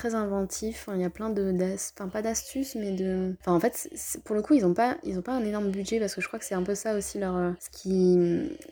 très 0.00 0.14
inventif. 0.14 0.88
il 0.94 1.00
y 1.00 1.04
a 1.04 1.10
plein 1.10 1.28
de, 1.28 1.54
enfin 1.92 2.08
pas 2.08 2.22
d'astuces, 2.22 2.74
mais 2.74 2.92
de, 2.92 3.34
en 3.44 3.60
fait, 3.60 3.90
pour 4.24 4.34
le 4.34 4.40
coup, 4.40 4.54
ils 4.54 4.64
ont 4.64 4.72
pas, 4.72 4.96
ils 5.04 5.18
ont 5.18 5.22
pas 5.22 5.34
un 5.34 5.44
énorme 5.44 5.70
budget 5.70 6.00
parce 6.00 6.14
que 6.14 6.22
je 6.22 6.26
crois 6.26 6.38
que 6.38 6.46
c'est 6.46 6.54
un 6.54 6.62
peu 6.62 6.74
ça 6.74 6.96
aussi 6.96 7.18
leur, 7.18 7.36
euh, 7.36 7.50
ce 7.60 7.68
qui, 7.68 8.18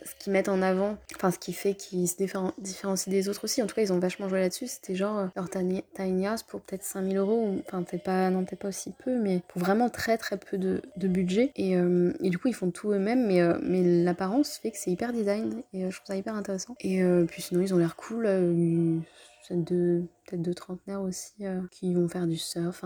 ce 0.06 0.14
qu'ils 0.18 0.32
mettent 0.32 0.48
en 0.48 0.62
avant, 0.62 0.96
enfin 1.16 1.30
ce 1.30 1.38
qui 1.38 1.52
fait 1.52 1.74
qu'ils 1.74 2.08
se 2.08 2.16
différencient 2.16 3.10
des 3.10 3.28
autres 3.28 3.44
aussi. 3.44 3.62
En 3.62 3.66
tout 3.66 3.74
cas, 3.74 3.82
ils 3.82 3.92
ont 3.92 3.98
vachement 3.98 4.26
joué 4.30 4.40
là-dessus. 4.40 4.68
C'était 4.68 4.94
genre 4.94 5.18
euh, 5.18 5.26
leur 5.36 5.50
tiny 5.50 6.26
house 6.26 6.42
pour 6.42 6.62
peut-être 6.62 6.82
5000 6.82 7.18
euros, 7.18 7.56
enfin 7.66 7.82
peut-être 7.82 8.04
pas, 8.04 8.30
non 8.30 8.44
peut-être 8.44 8.60
pas 8.60 8.68
aussi 8.68 8.92
peu, 9.04 9.18
mais 9.18 9.42
pour 9.48 9.60
vraiment 9.60 9.90
très 9.90 10.16
très 10.16 10.38
peu 10.38 10.56
de, 10.56 10.80
de 10.96 11.08
budget. 11.08 11.52
Et, 11.56 11.76
euh, 11.76 12.14
et, 12.22 12.30
du 12.30 12.38
coup, 12.38 12.48
ils 12.48 12.54
font 12.54 12.70
tout 12.70 12.90
eux-mêmes, 12.92 13.26
mais, 13.26 13.42
mais 13.60 14.02
l'apparence 14.02 14.56
fait 14.56 14.70
que 14.70 14.78
c'est 14.78 14.90
hyper 14.90 15.12
design 15.12 15.62
et 15.74 15.90
je 15.90 15.94
trouve 15.94 16.06
ça 16.06 16.16
hyper 16.16 16.34
intéressant. 16.34 16.74
Et 16.80 17.02
puis 17.28 17.42
sinon, 17.42 17.60
ils 17.60 17.74
ont 17.74 17.78
l'air 17.78 17.96
cool. 17.96 18.24
de 19.50 20.02
peut-être 20.28 20.42
deux 20.42 20.54
trentenaires 20.54 21.00
aussi, 21.00 21.32
euh, 21.42 21.60
qui 21.70 21.94
vont 21.94 22.08
faire 22.08 22.26
du 22.26 22.36
surf, 22.36 22.84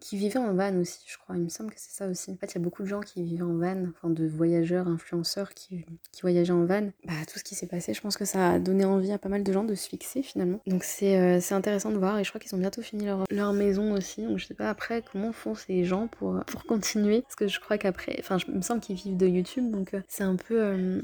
qui, 0.00 0.16
vivaient 0.16 0.38
en 0.38 0.52
van 0.54 0.76
aussi, 0.76 1.00
je 1.06 1.16
crois. 1.18 1.36
Il 1.36 1.42
me 1.42 1.48
semble 1.48 1.70
que 1.70 1.78
c'est 1.78 1.94
ça 1.94 2.08
aussi. 2.08 2.30
En 2.30 2.36
fait, 2.36 2.52
il 2.52 2.54
y 2.56 2.58
a 2.58 2.60
beaucoup 2.60 2.82
de 2.82 2.88
gens 2.88 3.00
qui 3.00 3.22
vivaient 3.22 3.42
en 3.42 3.56
van, 3.56 3.86
enfin 3.90 4.10
de 4.10 4.26
voyageurs, 4.26 4.88
influenceurs 4.88 5.54
qui, 5.54 5.84
qui 6.12 6.22
voyageaient 6.22 6.52
en 6.52 6.64
van. 6.64 6.90
Bah, 7.04 7.12
tout 7.30 7.38
ce 7.38 7.44
qui 7.44 7.54
s'est 7.54 7.66
passé, 7.66 7.94
je 7.94 8.00
pense 8.00 8.16
que 8.16 8.24
ça 8.24 8.52
a 8.52 8.58
donné 8.58 8.84
envie 8.84 9.12
à 9.12 9.18
pas 9.18 9.28
mal 9.28 9.42
de 9.42 9.52
gens 9.52 9.64
de 9.64 9.74
se 9.74 9.88
fixer 9.88 10.22
finalement. 10.22 10.60
Donc 10.66 10.84
c'est 10.84 11.18
euh, 11.18 11.40
intéressant 11.50 11.90
de 11.90 11.98
voir 11.98 12.18
et 12.18 12.24
je 12.24 12.30
crois 12.30 12.40
qu'ils 12.40 12.54
ont 12.54 12.58
bientôt 12.58 12.82
fini 12.82 13.04
leur, 13.04 13.24
leur, 13.30 13.52
maison 13.52 13.92
aussi. 13.92 14.22
Donc 14.22 14.38
je 14.38 14.46
sais 14.46 14.54
pas 14.54 14.70
après 14.70 15.02
comment 15.10 15.32
font 15.32 15.54
ces 15.54 15.84
gens 15.84 16.08
pour, 16.08 16.42
pour 16.46 16.64
continuer. 16.64 17.22
Parce 17.22 17.36
que 17.36 17.48
je 17.48 17.60
crois 17.60 17.78
qu'après, 17.78 18.16
enfin, 18.18 18.38
il 18.48 18.54
me 18.54 18.62
semble 18.62 18.80
qu'ils 18.80 18.96
vivent 18.96 19.16
de 19.16 19.26
YouTube, 19.26 19.70
donc 19.70 19.94
euh, 19.94 20.00
c'est 20.08 20.24
un 20.24 20.36
peu 20.36 20.62
un 20.62 21.00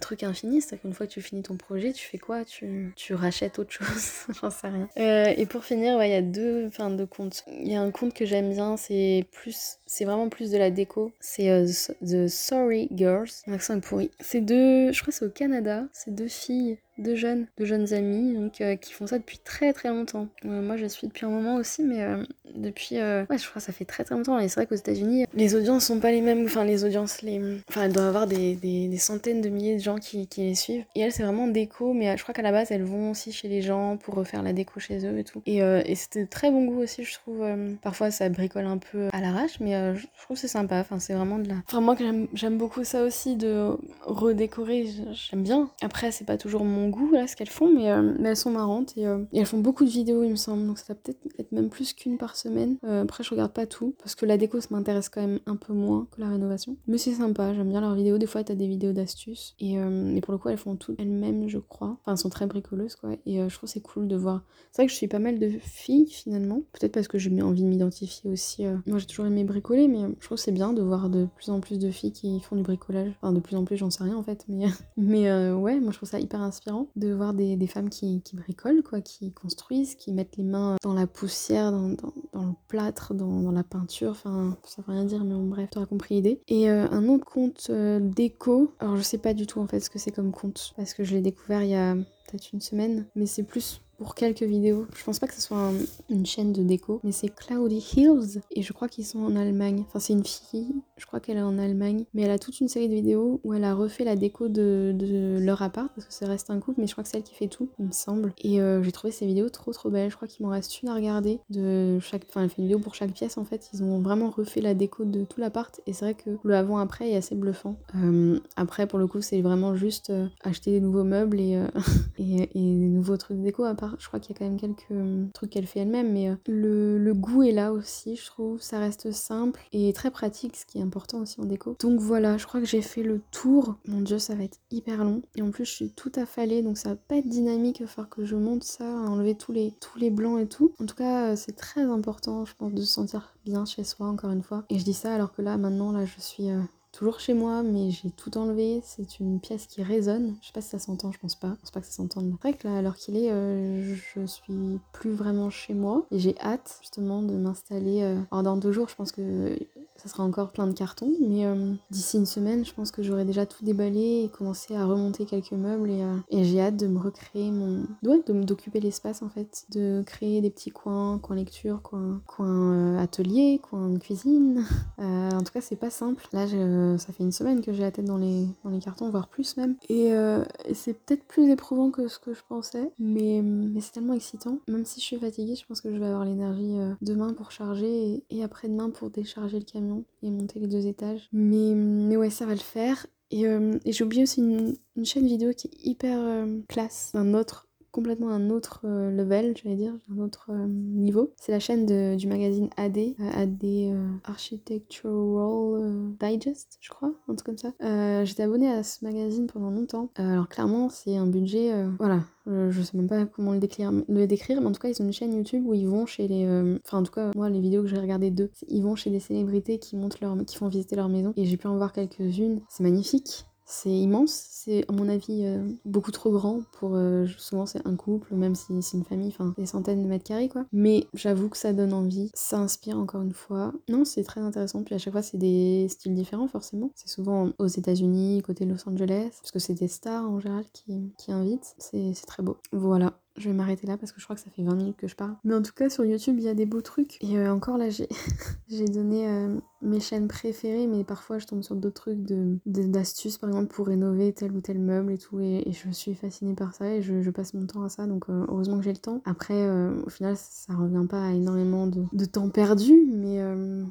truc 0.00 0.22
infini. 0.22 0.60
C'est-à-dire 0.60 0.82
qu'une 0.82 0.94
fois 0.94 1.06
que 1.06 1.12
tu 1.12 1.22
finis 1.22 1.42
ton 1.42 1.56
projet, 1.56 1.92
tu 1.92 2.06
fais 2.06 2.18
quoi? 2.18 2.44
Tu, 2.44 2.92
tu 2.96 3.14
rachètes 3.14 3.58
autre 3.58 3.72
chose? 3.72 4.26
J'en 4.40 4.50
sais 4.50 4.68
rien. 4.68 4.88
Euh, 5.22 5.34
et 5.36 5.46
pour 5.46 5.64
finir, 5.64 6.02
il 6.02 6.10
y 6.10 6.14
a 6.14 6.22
deux, 6.22 6.66
enfin, 6.66 6.90
deux 6.90 7.06
comptes. 7.06 7.44
Il 7.48 7.68
y 7.68 7.74
a 7.74 7.80
un 7.80 7.90
compte 7.90 8.14
que 8.14 8.24
j'aime 8.24 8.50
bien, 8.50 8.76
c'est 8.76 9.24
plus, 9.30 9.78
c'est 9.86 10.04
vraiment 10.04 10.28
plus 10.28 10.50
de 10.50 10.58
la 10.58 10.70
déco. 10.70 11.12
C'est 11.20 11.50
euh, 11.50 11.66
The 12.02 12.28
Sorry 12.28 12.88
Girls. 12.92 13.30
Mon 13.46 13.54
accent 13.54 13.78
pourri. 13.80 14.10
C'est 14.20 14.40
deux, 14.40 14.92
je 14.92 15.00
crois 15.00 15.12
que 15.12 15.18
c'est 15.18 15.24
au 15.24 15.30
Canada. 15.30 15.84
C'est 15.92 16.14
deux 16.14 16.28
filles 16.28 16.78
de 16.98 17.14
jeunes, 17.14 17.46
de 17.58 17.64
jeunes 17.64 17.92
amis, 17.94 18.34
donc 18.34 18.60
euh, 18.60 18.76
qui 18.76 18.92
font 18.92 19.06
ça 19.06 19.18
depuis 19.18 19.38
très 19.38 19.72
très 19.72 19.88
longtemps. 19.88 20.28
Euh, 20.44 20.62
moi 20.62 20.76
je 20.76 20.86
suis 20.86 21.06
depuis 21.06 21.24
un 21.24 21.30
moment 21.30 21.56
aussi, 21.56 21.82
mais 21.82 22.02
euh, 22.02 22.22
depuis, 22.54 22.96
ouais, 22.96 23.26
je 23.30 23.48
crois 23.48 23.60
que 23.60 23.62
ça 23.62 23.72
fait 23.72 23.84
très 23.84 24.04
très 24.04 24.14
longtemps. 24.14 24.38
Et 24.38 24.48
c'est 24.48 24.60
vrai 24.60 24.66
qu'aux 24.66 24.74
États-Unis, 24.74 25.24
les 25.34 25.54
audiences 25.54 25.86
sont 25.86 26.00
pas 26.00 26.10
les 26.10 26.20
mêmes. 26.20 26.44
Enfin, 26.44 26.64
les 26.64 26.84
audiences, 26.84 27.22
les, 27.22 27.40
enfin, 27.68 27.84
elles 27.84 27.92
doivent 27.92 28.08
avoir 28.08 28.26
des, 28.26 28.56
des, 28.56 28.98
centaines 28.98 29.40
de 29.40 29.48
milliers 29.48 29.76
de 29.76 29.82
gens 29.82 29.96
qui, 29.96 30.26
qui 30.26 30.42
les 30.42 30.54
suivent. 30.54 30.84
Et 30.94 31.00
elles, 31.00 31.12
c'est 31.12 31.22
vraiment 31.22 31.48
déco, 31.48 31.94
mais 31.94 32.14
je 32.16 32.22
crois 32.22 32.34
qu'à 32.34 32.42
la 32.42 32.52
base, 32.52 32.70
elles 32.70 32.84
vont 32.84 33.12
aussi 33.12 33.32
chez 33.32 33.48
les 33.48 33.62
gens 33.62 33.96
pour 33.96 34.14
refaire 34.14 34.42
la 34.42 34.52
déco 34.52 34.80
chez 34.80 35.06
eux 35.06 35.18
et 35.18 35.24
tout. 35.24 35.42
Et, 35.46 35.58
et 35.58 35.94
c'était 35.94 36.26
très 36.26 36.50
bon 36.50 36.66
goût 36.66 36.82
aussi, 36.82 37.04
je 37.04 37.14
trouve. 37.14 37.42
parfois, 37.80 38.10
ça 38.10 38.28
bricole 38.28 38.66
un 38.66 38.78
peu 38.78 39.08
à 39.12 39.20
l'arrache, 39.20 39.58
mais 39.60 39.96
je 39.96 40.06
trouve 40.22 40.36
c'est 40.36 40.48
sympa. 40.48 40.78
Enfin, 40.80 40.98
c'est 40.98 41.14
vraiment 41.14 41.38
de 41.38 41.48
la. 41.48 41.54
Enfin, 41.66 41.80
moi, 41.80 41.96
j'aime 42.34 42.58
beaucoup 42.58 42.84
ça 42.84 43.02
aussi 43.02 43.36
de 43.36 43.78
redécorer. 44.02 44.86
J'aime 45.12 45.42
bien. 45.42 45.70
Après, 45.80 46.12
c'est 46.12 46.26
pas 46.26 46.36
toujours 46.36 46.64
mon 46.64 46.81
goût 46.88 47.10
là 47.12 47.26
ce 47.26 47.36
qu'elles 47.36 47.48
font, 47.48 47.72
mais, 47.72 47.90
euh, 47.90 48.14
elles 48.24 48.36
sont 48.36 48.50
marrantes 48.50 48.96
et, 48.96 49.06
euh, 49.06 49.24
et, 49.32 49.40
elles 49.40 49.46
font 49.46 49.58
beaucoup 49.58 49.84
de 49.84 49.90
vidéos, 49.90 50.22
il 50.22 50.30
me 50.30 50.36
semble. 50.36 50.66
Donc 50.66 50.78
ça 50.78 50.84
va 50.88 50.94
peut-être 50.94 51.18
être 51.38 51.52
même 51.52 51.68
plus 51.68 51.92
qu'une 51.92 52.18
par 52.18 52.36
semaine. 52.36 52.76
Euh, 52.84 53.02
après, 53.02 53.24
je 53.24 53.30
regarde 53.30 53.52
pas 53.52 53.66
tout 53.66 53.94
parce 53.98 54.14
que 54.14 54.26
la 54.26 54.36
déco, 54.36 54.60
ça 54.60 54.68
m'intéresse 54.70 55.08
quand 55.08 55.20
même 55.20 55.40
un 55.46 55.56
peu 55.56 55.72
moins 55.72 56.06
que 56.10 56.20
la 56.20 56.28
rénovation. 56.28 56.76
Mais 56.86 56.98
c'est 56.98 57.12
sympa, 57.12 57.54
j'aime 57.54 57.68
bien 57.68 57.80
leurs 57.80 57.94
vidéos. 57.94 58.18
Des 58.18 58.26
fois, 58.26 58.44
t'as 58.44 58.54
des 58.54 58.66
vidéos 58.66 58.92
d'astuces 58.92 59.54
et, 59.60 59.78
euh, 59.78 60.20
pour 60.20 60.32
le 60.32 60.38
coup, 60.38 60.48
elles 60.48 60.58
font 60.58 60.76
toutes 60.76 61.00
elles-mêmes, 61.00 61.48
je 61.48 61.58
crois. 61.58 61.98
Enfin, 62.00 62.12
elles 62.12 62.18
sont 62.18 62.30
très 62.30 62.46
bricoleuses 62.46 62.96
quoi. 62.96 63.10
Et 63.26 63.38
je 63.48 63.54
trouve 63.54 63.68
c'est 63.68 63.80
cool 63.80 64.08
de 64.08 64.16
voir. 64.16 64.42
C'est 64.70 64.82
vrai 64.82 64.86
que 64.86 64.92
je 64.92 64.96
suis 64.96 65.08
pas 65.08 65.18
mal 65.18 65.38
de 65.38 65.48
filles 65.48 66.08
finalement. 66.08 66.62
Peut-être 66.72 66.92
parce 66.92 67.08
que 67.08 67.18
j'ai 67.18 67.42
envie 67.42 67.62
de 67.62 67.68
m'identifier 67.68 68.30
aussi. 68.30 68.64
Moi, 68.86 68.98
j'ai 68.98 69.06
toujours 69.06 69.26
aimé 69.26 69.44
bricoler, 69.44 69.88
mais 69.88 70.00
je 70.20 70.26
trouve 70.26 70.38
c'est 70.38 70.52
bien 70.52 70.72
de 70.72 70.82
voir 70.82 71.10
de 71.10 71.26
plus 71.36 71.50
en 71.50 71.60
plus 71.60 71.78
de 71.78 71.90
filles 71.90 72.12
qui 72.12 72.40
font 72.40 72.56
du 72.56 72.62
bricolage. 72.62 73.12
Enfin, 73.20 73.32
de 73.32 73.40
plus 73.40 73.56
en 73.56 73.64
plus, 73.64 73.76
j'en 73.76 73.90
sais 73.90 74.04
rien 74.04 74.16
en 74.16 74.22
fait, 74.22 74.44
mais 74.48 74.66
mais 74.96 75.52
ouais, 75.52 75.80
moi 75.80 75.92
je 75.92 75.96
trouve 75.96 76.08
ça 76.08 76.20
hyper 76.20 76.40
inspirant 76.40 76.71
de 76.96 77.12
voir 77.12 77.34
des, 77.34 77.66
femmes 77.66 77.90
qui, 77.90 78.22
bricolent 78.34 78.82
quoi, 78.82 79.00
qui 79.00 79.32
construisent, 79.32 79.94
qui 79.94 80.12
mettent 80.12 80.36
les 80.36 80.44
mains 80.44 80.76
dans 80.82 80.94
la 80.94 81.06
poussière, 81.06 81.72
dans, 81.72 81.88
le 81.88 82.54
plâtre, 82.68 83.14
dans, 83.14 83.50
la 83.50 83.62
peinture, 83.62 84.10
enfin 84.10 84.56
ça 84.64 84.82
veut 84.82 84.92
rien 84.92 85.04
dire 85.04 85.24
mais 85.24 85.34
bon, 85.34 85.48
bref, 85.48 85.68
tu 85.70 85.78
auras 85.78 85.86
compris 85.86 86.16
l'idée. 86.16 86.40
Et 86.48 86.70
euh, 86.70 86.88
un 86.90 87.08
autre 87.08 87.24
compte 87.24 87.66
euh, 87.70 88.00
déco, 88.00 88.72
alors 88.78 88.96
je 88.96 89.02
sais 89.02 89.18
pas 89.18 89.34
du 89.34 89.46
tout 89.46 89.60
en 89.60 89.66
fait 89.66 89.80
ce 89.80 89.90
que 89.90 89.98
c'est 89.98 90.12
comme 90.12 90.32
compte, 90.32 90.72
parce 90.76 90.94
que 90.94 91.04
je 91.04 91.14
l'ai 91.14 91.20
découvert 91.20 91.62
il 91.62 91.70
y 91.70 91.74
a 91.74 91.94
peut-être 91.94 92.52
une 92.52 92.60
semaine, 92.60 93.06
mais 93.14 93.26
c'est 93.26 93.42
plus 93.42 93.80
pour 94.02 94.16
quelques 94.16 94.42
vidéos. 94.42 94.86
Je 94.96 95.04
pense 95.04 95.20
pas 95.20 95.28
que 95.28 95.34
ce 95.34 95.40
soit 95.40 95.70
une 96.10 96.26
chaîne 96.26 96.52
de 96.52 96.64
déco, 96.64 97.00
mais 97.04 97.12
c'est 97.12 97.28
Cloudy 97.28 97.84
Hills 97.96 98.40
et 98.50 98.62
je 98.62 98.72
crois 98.72 98.88
qu'ils 98.88 99.06
sont 99.06 99.20
en 99.20 99.36
Allemagne. 99.36 99.84
Enfin, 99.86 100.00
c'est 100.00 100.12
une 100.12 100.24
fille, 100.24 100.74
je 100.96 101.06
crois 101.06 101.20
qu'elle 101.20 101.36
est 101.36 101.42
en 101.42 101.56
Allemagne, 101.56 102.04
mais 102.12 102.22
elle 102.22 102.32
a 102.32 102.38
toute 102.38 102.58
une 102.60 102.66
série 102.66 102.88
de 102.88 102.94
vidéos 102.94 103.40
où 103.44 103.54
elle 103.54 103.62
a 103.62 103.74
refait 103.74 104.02
la 104.02 104.16
déco 104.16 104.48
de, 104.48 104.92
de 104.92 105.38
leur 105.40 105.62
appart 105.62 105.88
parce 105.94 106.08
que 106.08 106.12
ça 106.12 106.26
reste 106.26 106.50
un 106.50 106.58
couple, 106.58 106.80
mais 106.80 106.88
je 106.88 106.92
crois 106.92 107.04
que 107.04 107.10
c'est 107.10 107.18
elle 107.18 107.22
qui 107.22 107.34
fait 107.34 107.46
tout, 107.46 107.68
il 107.78 107.86
me 107.86 107.92
semble. 107.92 108.32
Et 108.38 108.60
euh, 108.60 108.82
j'ai 108.82 108.90
trouvé 108.90 109.12
ces 109.12 109.24
vidéos 109.24 109.48
trop 109.50 109.72
trop 109.72 109.88
belles. 109.88 110.10
Je 110.10 110.16
crois 110.16 110.26
qu'il 110.26 110.44
m'en 110.44 110.50
reste 110.50 110.82
une 110.82 110.88
à 110.88 110.94
regarder 110.94 111.38
de 111.50 112.00
chaque. 112.00 112.24
Enfin, 112.28 112.42
elle 112.42 112.50
fait 112.50 112.58
une 112.58 112.64
vidéo 112.64 112.80
pour 112.80 112.96
chaque 112.96 113.12
pièce 113.12 113.38
en 113.38 113.44
fait. 113.44 113.70
Ils 113.72 113.84
ont 113.84 114.00
vraiment 114.00 114.30
refait 114.30 114.60
la 114.60 114.74
déco 114.74 115.04
de 115.04 115.24
tout 115.24 115.40
l'appart 115.40 115.80
et 115.86 115.92
c'est 115.92 116.06
vrai 116.06 116.14
que 116.14 116.30
le 116.42 116.54
avant-après 116.56 117.10
est 117.10 117.16
assez 117.16 117.36
bluffant. 117.36 117.76
Euh, 117.96 118.40
après, 118.56 118.88
pour 118.88 118.98
le 118.98 119.06
coup, 119.06 119.20
c'est 119.20 119.40
vraiment 119.42 119.76
juste 119.76 120.10
euh, 120.10 120.26
acheter 120.42 120.72
des 120.72 120.80
nouveaux 120.80 121.04
meubles 121.04 121.38
et, 121.38 121.62
et, 122.18 122.42
et, 122.42 122.48
des 122.54 122.88
nouveaux 122.88 123.16
trucs 123.16 123.38
de 123.38 123.42
déco 123.42 123.62
à 123.64 123.74
part 123.74 123.91
je 123.98 124.06
crois 124.06 124.20
qu'il 124.20 124.34
y 124.34 124.36
a 124.36 124.38
quand 124.38 124.44
même 124.44 124.60
quelques 124.60 124.90
euh, 124.90 125.26
trucs 125.32 125.50
qu'elle 125.50 125.66
fait 125.66 125.80
elle-même, 125.80 126.12
mais 126.12 126.30
euh, 126.30 126.36
le, 126.46 127.12
goût 127.14 127.42
est 127.42 127.52
là 127.52 127.72
aussi, 127.72 128.16
je 128.16 128.26
trouve. 128.26 128.60
Ça 128.60 128.78
reste 128.78 129.12
simple 129.12 129.60
et 129.72 129.92
très 129.92 130.10
pratique, 130.10 130.56
ce 130.56 130.66
qui 130.66 130.78
est 130.78 130.82
important 130.82 131.18
aussi 131.20 131.40
en 131.40 131.44
déco. 131.44 131.76
Donc 131.80 132.00
voilà, 132.00 132.38
je 132.38 132.46
crois 132.46 132.60
que 132.60 132.66
j'ai 132.66 132.82
fait 132.82 133.02
le 133.02 133.20
tour. 133.30 133.76
Mon 133.86 134.00
dieu, 134.00 134.18
ça 134.18 134.34
va 134.34 134.44
être 134.44 134.58
hyper 134.70 135.04
long. 135.04 135.22
Et 135.36 135.42
en 135.42 135.50
plus, 135.50 135.64
je 135.64 135.72
suis 135.72 135.90
tout 135.90 136.12
affalée, 136.16 136.62
donc 136.62 136.78
ça 136.78 136.90
va 136.90 136.96
pas 136.96 137.16
être 137.16 137.28
dynamique. 137.28 137.80
Il 137.80 137.86
va 137.86 138.04
que 138.04 138.24
je 138.24 138.36
monte 138.36 138.64
ça, 138.64 138.84
enlever 138.84 139.36
tous 139.36 139.52
les, 139.52 139.72
tous 139.80 139.98
les 139.98 140.10
blancs 140.10 140.40
et 140.40 140.46
tout. 140.46 140.72
En 140.80 140.86
tout 140.86 140.96
cas, 140.96 141.32
euh, 141.32 141.36
c'est 141.36 141.56
très 141.56 141.82
important, 141.82 142.44
je 142.44 142.54
pense, 142.56 142.72
de 142.72 142.80
se 142.80 142.92
sentir 142.92 143.34
bien 143.44 143.64
chez 143.64 143.84
soi, 143.84 144.06
encore 144.06 144.30
une 144.30 144.42
fois. 144.42 144.64
Et 144.70 144.78
je 144.78 144.84
dis 144.84 144.94
ça 144.94 145.14
alors 145.14 145.32
que 145.32 145.42
là, 145.42 145.56
maintenant, 145.56 145.92
là, 145.92 146.04
je 146.04 146.20
suis 146.20 146.48
toujours 146.92 147.20
chez 147.20 147.32
moi, 147.34 147.62
mais 147.62 147.90
j'ai 147.90 148.10
tout 148.10 148.36
enlevé. 148.36 148.80
C'est 148.84 149.18
une 149.18 149.40
pièce 149.40 149.66
qui 149.66 149.82
résonne. 149.82 150.36
Je 150.40 150.46
sais 150.46 150.52
pas 150.52 150.60
si 150.60 150.68
ça 150.68 150.78
s'entend, 150.78 151.10
je 151.10 151.18
pense 151.18 151.34
pas. 151.34 151.48
Je 151.56 151.60
pense 151.60 151.70
pas 151.70 151.80
que 151.80 151.86
ça 151.86 151.92
s'entende. 151.92 152.30
C'est 152.30 152.48
vrai 152.48 152.58
que 152.58 152.68
là, 152.68 152.76
alors 152.76 152.94
qu'il 152.96 153.16
est, 153.16 153.30
euh, 153.30 153.94
je 154.14 154.26
suis 154.26 154.78
plus 154.92 155.12
vraiment 155.12 155.48
chez 155.50 155.74
moi. 155.74 156.06
Et 156.10 156.18
j'ai 156.18 156.38
hâte, 156.40 156.78
justement, 156.82 157.22
de 157.22 157.34
m'installer. 157.34 158.02
Euh, 158.02 158.20
alors, 158.30 158.42
dans 158.42 158.56
deux 158.56 158.72
jours, 158.72 158.88
je 158.88 158.94
pense 158.94 159.10
que 159.10 159.58
ça 159.96 160.08
sera 160.08 160.22
encore 160.22 160.50
plein 160.50 160.66
de 160.66 160.72
cartons, 160.72 161.12
mais 161.20 161.46
euh, 161.46 161.72
d'ici 161.90 162.18
une 162.18 162.26
semaine, 162.26 162.64
je 162.64 162.74
pense 162.74 162.90
que 162.90 163.02
j'aurai 163.02 163.24
déjà 163.24 163.46
tout 163.46 163.64
déballé 163.64 164.24
et 164.24 164.28
commencé 164.28 164.74
à 164.74 164.84
remonter 164.84 165.26
quelques 165.26 165.52
meubles 165.52 165.90
et, 165.90 166.02
et 166.30 166.44
j'ai 166.44 166.60
hâte 166.60 166.76
de 166.76 166.88
me 166.88 166.98
recréer 166.98 167.50
mon. 167.50 167.84
Ouais, 168.02 168.20
de 168.26 168.42
d'occuper 168.42 168.80
l'espace 168.80 169.22
en 169.22 169.28
fait, 169.28 169.64
de 169.70 170.02
créer 170.04 170.40
des 170.40 170.50
petits 170.50 170.70
coins, 170.70 171.18
coins 171.18 171.36
lecture, 171.36 171.80
coins, 171.82 172.20
coins 172.26 172.96
atelier, 172.98 173.60
coins 173.62 173.96
cuisine. 173.98 174.64
en 174.98 175.42
tout 175.42 175.52
cas, 175.52 175.60
c'est 175.60 175.76
pas 175.76 175.90
simple. 175.90 176.26
Là, 176.32 176.46
je 176.46 176.81
euh, 176.82 176.98
ça 176.98 177.12
fait 177.12 177.22
une 177.22 177.32
semaine 177.32 177.60
que 177.60 177.72
j'ai 177.72 177.82
la 177.82 177.90
tête 177.90 178.04
dans 178.04 178.18
les, 178.18 178.46
cartons, 178.82 179.10
voire 179.10 179.28
plus 179.28 179.56
même. 179.56 179.76
Et, 179.88 180.12
euh, 180.12 180.44
c'est 180.72 180.94
peut-être 180.94 181.24
plus 181.24 181.50
éprouvant 181.50 181.90
que 181.90 182.08
ce 182.08 182.18
que 182.18 182.34
je 182.34 182.42
pensais, 182.48 182.92
mais, 182.98 183.42
c'est 183.80 183.92
tellement 183.92 184.14
excitant. 184.14 184.58
Même 184.68 184.84
si 184.84 185.00
je 185.00 185.06
suis 185.06 185.18
fatiguée, 185.18 185.56
je 185.56 185.66
pense 185.66 185.80
que 185.80 185.92
je 185.92 185.98
vais 185.98 186.06
avoir 186.06 186.24
l'énergie 186.24 186.78
euh, 186.78 186.94
demain 187.02 187.32
pour 187.32 187.50
charger 187.50 188.24
et, 188.30 188.42
après-demain 188.42 188.90
pour 188.90 189.10
décharger 189.10 189.58
le 189.58 189.64
camion 189.64 190.04
et 190.22 190.30
monter 190.30 190.58
les 190.58 190.66
deux 190.66 190.86
étages. 190.86 191.28
Mais, 191.32 191.74
mais 191.74 192.16
ouais, 192.16 192.30
ça 192.30 192.46
va 192.46 192.52
le 192.52 192.58
faire. 192.58 193.06
Et, 193.30 193.44
et 193.44 193.92
j'ai 193.92 194.04
oublié 194.04 194.24
aussi 194.24 194.40
une, 194.40 194.76
une, 194.94 195.06
chaîne 195.06 195.26
vidéo 195.26 195.52
qui 195.56 195.68
est 195.68 195.86
hyper 195.86 196.46
classe, 196.68 197.12
un 197.14 197.32
autre 197.32 197.66
complètement 197.92 198.30
un 198.30 198.50
autre 198.50 198.80
euh, 198.84 199.10
level, 199.10 199.54
j'allais 199.62 199.76
dire, 199.76 199.92
un 200.10 200.18
autre 200.18 200.46
euh, 200.50 200.66
niveau. 200.66 201.32
C'est 201.36 201.52
la 201.52 201.60
chaîne 201.60 201.86
du 202.16 202.26
magazine 202.26 202.70
AD, 202.76 202.98
euh, 202.98 203.12
AD 203.34 204.20
Architectural 204.24 206.14
Digest, 206.18 206.78
je 206.80 206.88
crois, 206.88 207.12
un 207.28 207.34
truc 207.34 207.46
comme 207.46 207.58
ça. 207.58 208.24
J'étais 208.24 208.42
abonnée 208.42 208.70
à 208.70 208.82
ce 208.82 209.04
magazine 209.04 209.46
pendant 209.46 209.70
longtemps. 209.70 210.10
alors 210.16 210.48
clairement, 210.48 210.88
c'est 210.88 211.16
un 211.16 211.26
budget, 211.26 211.70
voilà, 211.98 212.20
je 212.46 212.82
sais 212.82 212.96
même 212.96 213.08
pas 213.08 213.26
comment 213.26 213.52
le 213.52 213.58
décrire, 213.58 213.92
le 214.08 214.26
décrire, 214.26 214.60
mais 214.60 214.68
en 214.68 214.72
tout 214.72 214.80
cas, 214.80 214.88
ils 214.88 215.02
ont 215.02 215.04
une 215.04 215.12
chaîne 215.12 215.34
YouTube 215.34 215.64
où 215.66 215.74
ils 215.74 215.86
vont 215.86 216.06
chez 216.06 216.26
les. 216.26 216.46
Enfin, 216.84 216.98
en 216.98 217.02
tout 217.02 217.12
cas, 217.12 217.30
moi, 217.36 217.50
les 217.50 217.60
vidéos 217.60 217.82
que 217.82 217.88
j'ai 217.88 217.98
regardées 217.98 218.30
d'eux, 218.30 218.50
ils 218.68 218.82
vont 218.82 218.96
chez 218.96 219.10
des 219.10 219.20
célébrités 219.20 219.78
qui 219.78 219.96
leur, 220.20 220.36
qui 220.46 220.56
font 220.56 220.68
visiter 220.68 220.96
leur 220.96 221.08
maison. 221.08 221.32
Et 221.36 221.44
j'ai 221.44 221.56
pu 221.56 221.66
en 221.66 221.76
voir 221.76 221.92
quelques-unes. 221.92 222.60
C'est 222.68 222.82
magnifique. 222.82 223.44
C'est 223.74 223.88
immense, 223.88 224.48
c'est 224.50 224.84
à 224.86 224.92
mon 224.92 225.08
avis 225.08 225.46
euh, 225.46 225.66
beaucoup 225.86 226.10
trop 226.10 226.30
grand 226.30 226.60
pour 226.72 226.94
euh, 226.94 227.26
souvent 227.38 227.64
c'est 227.64 227.84
un 227.86 227.96
couple 227.96 228.34
même 228.34 228.54
si 228.54 228.82
c'est 228.82 228.98
une 228.98 229.04
famille, 229.04 229.28
enfin 229.28 229.54
des 229.56 229.64
centaines 229.64 230.02
de 230.02 230.08
mètres 230.08 230.24
carrés 230.24 230.50
quoi. 230.50 230.66
Mais 230.72 231.06
j'avoue 231.14 231.48
que 231.48 231.56
ça 231.56 231.72
donne 231.72 231.94
envie, 231.94 232.30
ça 232.34 232.58
inspire 232.58 232.98
encore 232.98 233.22
une 233.22 233.32
fois. 233.32 233.72
Non, 233.88 234.04
c'est 234.04 234.24
très 234.24 234.42
intéressant. 234.42 234.82
Puis 234.82 234.94
à 234.94 234.98
chaque 234.98 235.14
fois 235.14 235.22
c'est 235.22 235.38
des 235.38 235.86
styles 235.88 236.14
différents 236.14 236.48
forcément. 236.48 236.90
C'est 236.94 237.08
souvent 237.08 237.48
aux 237.58 237.66
États-Unis, 237.66 238.42
côté 238.42 238.66
Los 238.66 238.86
Angeles, 238.86 239.30
parce 239.40 239.50
que 239.50 239.58
c'est 239.58 239.74
des 239.74 239.88
stars 239.88 240.30
en 240.30 240.38
général 240.38 240.66
qui, 240.74 241.10
qui 241.16 241.32
invitent. 241.32 241.74
C'est 241.78 242.12
très 242.26 242.42
beau. 242.42 242.58
Voilà. 242.72 243.21
Je 243.36 243.48
vais 243.48 243.54
m'arrêter 243.54 243.86
là 243.86 243.96
parce 243.96 244.12
que 244.12 244.20
je 244.20 244.24
crois 244.24 244.36
que 244.36 244.42
ça 244.42 244.50
fait 244.50 244.62
20 244.62 244.74
minutes 244.74 244.96
que 244.96 245.08
je 245.08 245.16
parle. 245.16 245.36
Mais 245.44 245.54
en 245.54 245.62
tout 245.62 245.72
cas, 245.72 245.88
sur 245.88 246.04
YouTube, 246.04 246.36
il 246.38 246.44
y 246.44 246.48
a 246.48 246.54
des 246.54 246.66
beaux 246.66 246.82
trucs. 246.82 247.22
Et 247.22 247.38
euh, 247.38 247.52
encore 247.52 247.78
là, 247.78 247.88
j'ai 247.88 248.08
donné 248.88 249.28
euh, 249.28 249.58
mes 249.80 250.00
chaînes 250.00 250.28
préférées, 250.28 250.86
mais 250.86 251.02
parfois 251.02 251.38
je 251.38 251.46
tombe 251.46 251.62
sur 251.62 251.74
d'autres 251.74 252.02
trucs 252.02 252.18
d'astuces, 252.66 253.34
de, 253.36 253.40
par 253.40 253.50
exemple, 253.50 253.74
pour 253.74 253.86
rénover 253.86 254.32
tel 254.32 254.52
ou 254.52 254.60
tel 254.60 254.78
meuble 254.78 255.12
et 255.12 255.18
tout. 255.18 255.40
Et, 255.40 255.64
je 255.70 255.90
suis 255.90 256.14
fascinée 256.14 256.54
par 256.54 256.74
ça 256.74 256.94
et 256.94 257.02
je, 257.02 257.30
passe 257.30 257.54
mon 257.54 257.66
temps 257.66 257.82
à 257.82 257.88
ça. 257.88 258.06
Donc 258.06 258.28
euh, 258.28 258.44
heureusement 258.48 258.78
que 258.78 258.84
j'ai 258.84 258.92
le 258.92 258.98
temps. 258.98 259.22
Après, 259.24 259.68
au 259.70 260.10
final, 260.10 260.36
ça 260.36 260.74
revient 260.74 261.06
pas 261.08 261.24
à 261.24 261.32
énormément 261.32 261.86
de, 261.86 262.24
temps 262.24 262.50
perdu. 262.50 263.06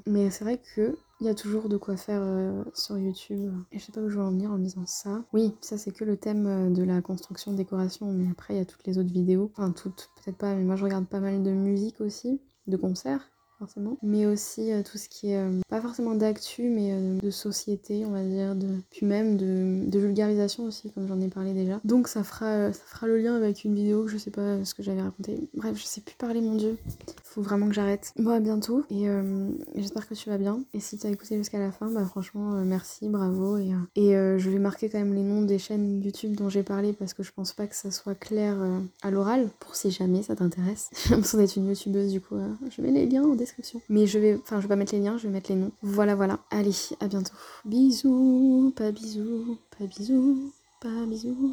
Mais 0.06 0.30
c'est 0.30 0.43
vrai 0.43 0.62
que 0.75 0.95
il 1.21 1.27
y 1.27 1.29
a 1.29 1.36
toujours 1.36 1.69
de 1.69 1.77
quoi 1.77 1.95
faire 1.97 2.21
euh, 2.23 2.63
sur 2.73 2.97
YouTube. 2.97 3.53
Et 3.71 3.77
je 3.77 3.86
sais 3.86 3.91
pas 3.91 4.01
où 4.01 4.10
je 4.10 4.17
vais 4.17 4.23
en 4.23 4.31
venir 4.31 4.51
en 4.51 4.57
disant 4.57 4.88
ça. 4.88 5.23
Oui, 5.34 5.55
ça 5.62 5.77
c'est 5.77 5.91
que 5.91 6.03
le 6.03 6.17
thème 6.17 6.47
euh, 6.47 6.69
de 6.71 6.84
la 6.84 7.01
construction, 7.01 7.53
décoration, 7.53 8.12
mais 8.12 8.27
après 8.31 8.55
il 8.55 8.57
y 8.57 8.62
a 8.62 8.65
toutes 8.65 8.86
les 8.88 8.97
autres 8.97 9.13
vidéos. 9.13 9.51
Enfin 9.53 9.71
toutes, 9.71 10.10
peut-être 10.15 10.38
pas, 10.38 10.55
mais 10.55 10.63
moi 10.63 10.75
je 10.75 10.84
regarde 10.84 11.07
pas 11.07 11.19
mal 11.19 11.43
de 11.43 11.51
musique 11.51 12.01
aussi, 12.01 12.41
de 12.65 12.75
concerts 12.75 13.29
mais 14.02 14.26
aussi 14.26 14.71
euh, 14.71 14.82
tout 14.84 14.97
ce 14.97 15.10
qui 15.10 15.32
est 15.32 15.43
pas 15.69 15.82
forcément 15.82 16.15
d'actu, 16.15 16.69
mais 16.69 16.93
de 17.21 17.32
société, 17.32 18.06
on 18.06 18.12
va 18.12 18.24
dire, 18.24 18.56
de 18.56 18.67
puis 18.89 19.06
même 19.06 19.38
de, 19.38 20.00
vulgarisation 20.00 20.63
aussi, 20.63 20.91
comme 20.91 21.08
j'en 21.08 21.21
ai 21.21 21.28
parlé 21.28 21.54
déjà. 21.54 21.80
Donc 21.84 22.08
ça 22.08 22.24
fera, 22.24 22.74
ça 22.74 22.82
fera 22.88 23.08
le 23.08 23.17
lien 23.17 23.36
avec 23.36 23.63
une 23.63 23.76
vidéo, 23.76 24.08
je 24.08 24.17
sais 24.17 24.32
pas 24.32 24.63
ce 24.65 24.74
que 24.74 24.84
j'avais 24.84 25.02
raconté. 25.02 25.39
Bref, 25.54 25.78
je 25.78 25.84
sais 25.84 26.02
plus 26.02 26.15
parler, 26.15 26.41
mon 26.41 26.56
dieu 26.56 26.78
faut 27.32 27.41
vraiment 27.41 27.67
que 27.67 27.74
j'arrête. 27.74 28.12
Bon, 28.17 28.32
à 28.32 28.39
bientôt 28.39 28.84
et 28.89 29.08
euh, 29.08 29.50
j'espère 29.76 30.08
que 30.08 30.13
tu 30.13 30.30
vas 30.30 30.38
bien. 30.38 30.60
Et 30.74 30.82
si 30.82 30.97
tu 30.97 31.08
as 31.08 31.10
écouté 31.10 31.38
jusqu'à 31.38 31.60
la 31.60 31.71
fin, 31.71 31.89
bah 31.89 32.04
franchement, 32.06 32.56
euh, 32.56 32.63
merci, 32.65 33.08
bravo. 33.08 33.58
Et, 33.58 33.74
euh, 33.74 34.36
et 34.36 34.39
je 34.39 34.50
vais 34.50 34.60
marquer 34.60 34.89
quand 34.89 35.00
même 35.00 35.13
les 35.13 35.24
noms 35.24 35.41
des 35.41 35.58
chaînes 35.58 36.02
YouTube 36.04 36.36
dont 36.36 36.50
j'ai 36.50 36.63
parlé 36.63 36.91
parce 36.91 37.13
que 37.13 37.24
je 37.24 37.32
pense 37.32 37.54
pas 37.54 37.67
que 37.67 37.76
ça 37.76 37.89
soit 37.89 38.15
clair 38.15 38.58
à 39.02 39.12
l'oral 39.12 39.47
pour 39.60 39.76
si 39.76 39.91
jamais 39.91 40.24
ça 40.24 40.36
t'intéresse. 40.36 40.89
J'ai 41.04 41.12
l'impression 41.12 41.38
d'être 41.38 41.56
une 41.56 41.67
youtubeuse 41.67 42.12
du 42.12 42.19
coup. 42.19 42.36
je 42.69 42.82
mets 42.82 42.91
les 42.91 43.06
liens 43.06 43.24
en 43.24 43.36
Mais 43.89 44.07
je 44.07 44.19
vais, 44.19 44.37
enfin, 44.41 44.57
je 44.57 44.63
vais 44.63 44.69
pas 44.69 44.75
mettre 44.75 44.93
les 44.93 44.99
liens, 45.01 45.17
je 45.17 45.23
vais 45.23 45.33
mettre 45.33 45.49
les 45.51 45.57
noms. 45.57 45.71
Voilà, 45.81 46.15
voilà. 46.15 46.39
Allez, 46.51 46.71
à 46.99 47.07
bientôt. 47.07 47.33
Bisous, 47.65 48.73
pas 48.75 48.91
bisous, 48.91 49.57
pas 49.77 49.85
bisous, 49.85 50.51
pas 50.79 51.05
bisous. 51.07 51.49